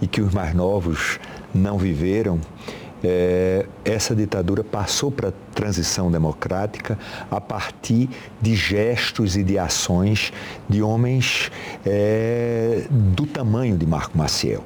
e 0.00 0.06
que 0.06 0.20
os 0.20 0.32
mais 0.32 0.54
novos 0.54 1.18
não 1.54 1.78
viveram, 1.78 2.40
é, 3.02 3.66
essa 3.84 4.14
ditadura 4.14 4.64
passou 4.64 5.10
para 5.10 5.32
transição 5.54 6.10
democrática 6.10 6.98
a 7.30 7.40
partir 7.40 8.08
de 8.40 8.54
gestos 8.54 9.36
e 9.36 9.42
de 9.42 9.58
ações 9.58 10.32
de 10.68 10.82
homens 10.82 11.50
é, 11.86 12.84
do 12.90 13.26
tamanho 13.26 13.76
de 13.76 13.86
Marco 13.86 14.16
Maciel. 14.18 14.64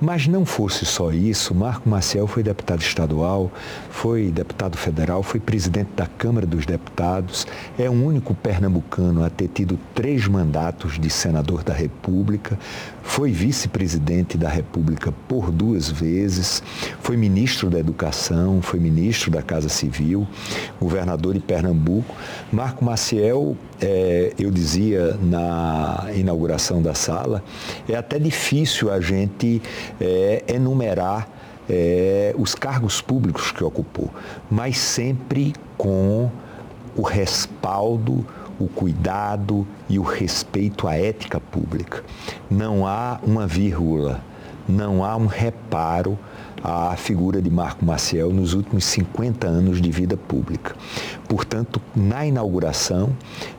Mas 0.00 0.26
não 0.26 0.44
fosse 0.44 0.84
só 0.84 1.10
isso, 1.10 1.54
Marco 1.54 1.88
Maciel 1.88 2.26
foi 2.26 2.42
deputado 2.42 2.82
estadual, 2.82 3.50
foi 3.90 4.30
deputado 4.30 4.76
federal, 4.76 5.22
foi 5.22 5.40
presidente 5.40 5.90
da 5.96 6.06
Câmara 6.06 6.46
dos 6.46 6.66
Deputados, 6.66 7.46
é 7.78 7.88
o 7.88 7.92
único 7.92 8.34
pernambucano 8.34 9.24
a 9.24 9.30
ter 9.30 9.48
tido 9.48 9.78
três 9.94 10.28
mandatos 10.28 10.98
de 10.98 11.08
senador 11.08 11.64
da 11.64 11.72
República, 11.72 12.58
foi 13.02 13.30
vice-presidente 13.32 14.36
da 14.36 14.48
República 14.48 15.12
por 15.26 15.50
duas 15.50 15.88
vezes, 15.90 16.62
foi 17.00 17.16
ministro 17.16 17.70
da 17.70 17.78
Educação, 17.78 18.60
foi 18.60 18.78
ministro 18.78 19.30
da 19.30 19.40
Casa 19.40 19.68
Civil, 19.68 20.25
governador 20.80 21.34
de 21.34 21.40
Pernambuco. 21.40 22.14
Marco 22.52 22.84
Maciel, 22.84 23.56
é, 23.80 24.32
eu 24.38 24.50
dizia 24.50 25.16
na 25.22 26.06
inauguração 26.14 26.82
da 26.82 26.94
sala, 26.94 27.42
é 27.88 27.96
até 27.96 28.18
difícil 28.18 28.90
a 28.90 29.00
gente 29.00 29.62
é, 30.00 30.44
enumerar 30.48 31.28
é, 31.68 32.34
os 32.38 32.54
cargos 32.54 33.00
públicos 33.00 33.50
que 33.50 33.64
ocupou, 33.64 34.10
mas 34.50 34.78
sempre 34.78 35.54
com 35.76 36.30
o 36.96 37.02
respaldo, 37.02 38.24
o 38.58 38.68
cuidado 38.68 39.66
e 39.88 39.98
o 39.98 40.02
respeito 40.02 40.88
à 40.88 40.96
ética 40.96 41.38
pública. 41.38 42.02
Não 42.50 42.86
há 42.86 43.20
uma 43.22 43.46
vírgula, 43.46 44.22
não 44.68 45.04
há 45.04 45.16
um 45.16 45.26
reparo 45.26 46.18
à 46.62 46.96
figura 46.96 47.40
de 47.40 47.48
Marco 47.48 47.84
Maciel 47.84 48.32
nos 48.32 48.52
últimos 48.54 48.84
50 48.86 49.46
anos 49.46 49.80
de 49.80 49.90
vida 49.90 50.16
pública. 50.16 50.74
Portanto, 51.28 51.80
na 51.94 52.26
inauguração, 52.26 53.14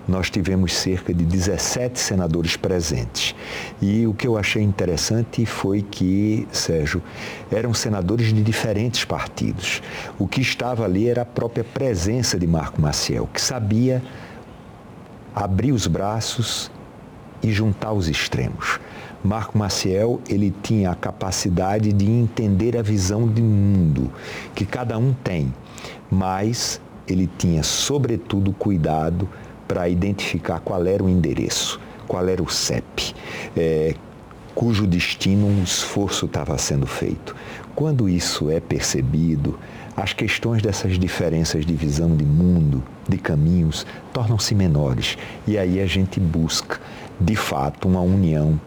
nós 0.08 0.30
tivemos 0.30 0.76
cerca 0.76 1.14
de 1.14 1.24
17 1.24 2.00
senadores 2.00 2.58
presentes. 2.58 3.34
E 3.82 4.06
o 4.06 4.14
que 4.14 4.28
eu 4.28 4.38
achei 4.38 4.62
interessante 4.62 5.46
foi 5.46 5.82
que, 5.82 6.48
Sérgio, 6.52 7.02
eram 7.52 7.74
senadores 7.74 8.34
de 8.34 8.42
diferentes 8.42 9.06
partidos. 9.06 9.82
O 10.20 10.28
que 10.28 10.42
estava 10.42 10.84
ali 10.84 11.08
era 11.08 11.22
a 11.22 11.26
própria 11.26 11.64
presença 11.64 12.38
de 12.38 12.48
Marco 12.48 12.82
Maciel, 12.82 13.30
que 13.34 13.42
sabia 13.42 14.04
abrir 15.34 15.72
os 15.72 15.88
braços 15.88 16.72
e 17.44 17.52
juntar 17.52 17.94
os 17.94 18.10
extremos. 18.10 18.80
Marco 19.24 19.58
Maciel, 19.58 20.22
ele 20.30 20.54
tinha 20.62 20.92
a 20.92 20.96
capacidade 20.96 21.92
de 21.92 22.10
entender 22.10 22.78
a 22.78 22.82
visão 22.82 23.28
de 23.28 23.42
mundo 23.42 24.12
que 24.54 24.66
cada 24.66 24.98
um 24.98 25.14
tem, 25.14 25.54
mas 26.10 26.80
ele 27.08 27.30
tinha, 27.38 27.64
sobretudo, 27.64 28.54
cuidado 28.54 29.28
para 29.68 29.90
identificar 29.90 30.60
qual 30.60 30.86
era 30.86 31.04
o 31.04 31.10
endereço, 31.10 31.80
qual 32.08 32.28
era 32.28 32.42
o 32.42 32.50
CEP, 32.50 33.14
é, 33.56 33.96
cujo 34.56 34.88
destino 34.88 35.48
um 35.48 35.64
esforço 35.64 36.26
estava 36.26 36.58
sendo 36.58 36.88
feito. 36.88 37.36
Quando 37.76 38.10
isso 38.10 38.50
é 38.50 38.60
percebido, 38.60 39.60
as 39.96 40.14
questões 40.14 40.62
dessas 40.62 40.98
diferenças 40.98 41.66
de 41.66 41.74
visão 41.74 42.16
de 42.16 42.24
mundo, 42.24 42.84
de 43.08 43.18
caminhos, 43.18 43.86
tornam-se 44.14 44.56
menores. 44.56 45.18
E 45.48 45.58
aí 45.58 45.80
a 45.80 45.86
gente 45.86 46.20
busca, 46.20 46.80
de 47.20 47.36
fato, 47.36 47.88
uma 47.88 48.02
união 48.02 48.60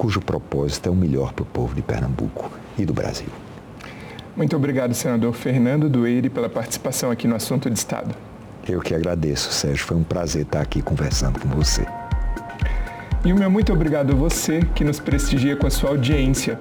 cujo 0.00 0.18
propósito 0.18 0.88
é 0.88 0.90
o 0.90 0.94
melhor 0.94 1.34
para 1.34 1.42
o 1.42 1.46
povo 1.46 1.74
de 1.74 1.82
Pernambuco 1.82 2.50
e 2.78 2.86
do 2.86 2.94
Brasil. 2.94 3.28
Muito 4.34 4.56
obrigado, 4.56 4.94
senador 4.94 5.34
Fernando 5.34 5.90
Dueire, 5.90 6.30
pela 6.30 6.48
participação 6.48 7.10
aqui 7.10 7.28
no 7.28 7.36
Assunto 7.36 7.68
de 7.68 7.78
Estado. 7.78 8.14
Eu 8.66 8.80
que 8.80 8.94
agradeço, 8.94 9.52
Sérgio. 9.52 9.84
Foi 9.84 9.98
um 9.98 10.02
prazer 10.02 10.44
estar 10.44 10.62
aqui 10.62 10.80
conversando 10.80 11.38
com 11.38 11.50
você. 11.50 11.86
E 13.26 13.30
o 13.30 13.36
meu 13.36 13.50
muito 13.50 13.74
obrigado 13.74 14.14
a 14.14 14.16
você 14.16 14.60
que 14.74 14.84
nos 14.84 14.98
prestigia 14.98 15.54
com 15.54 15.66
a 15.66 15.70
sua 15.70 15.90
audiência. 15.90 16.58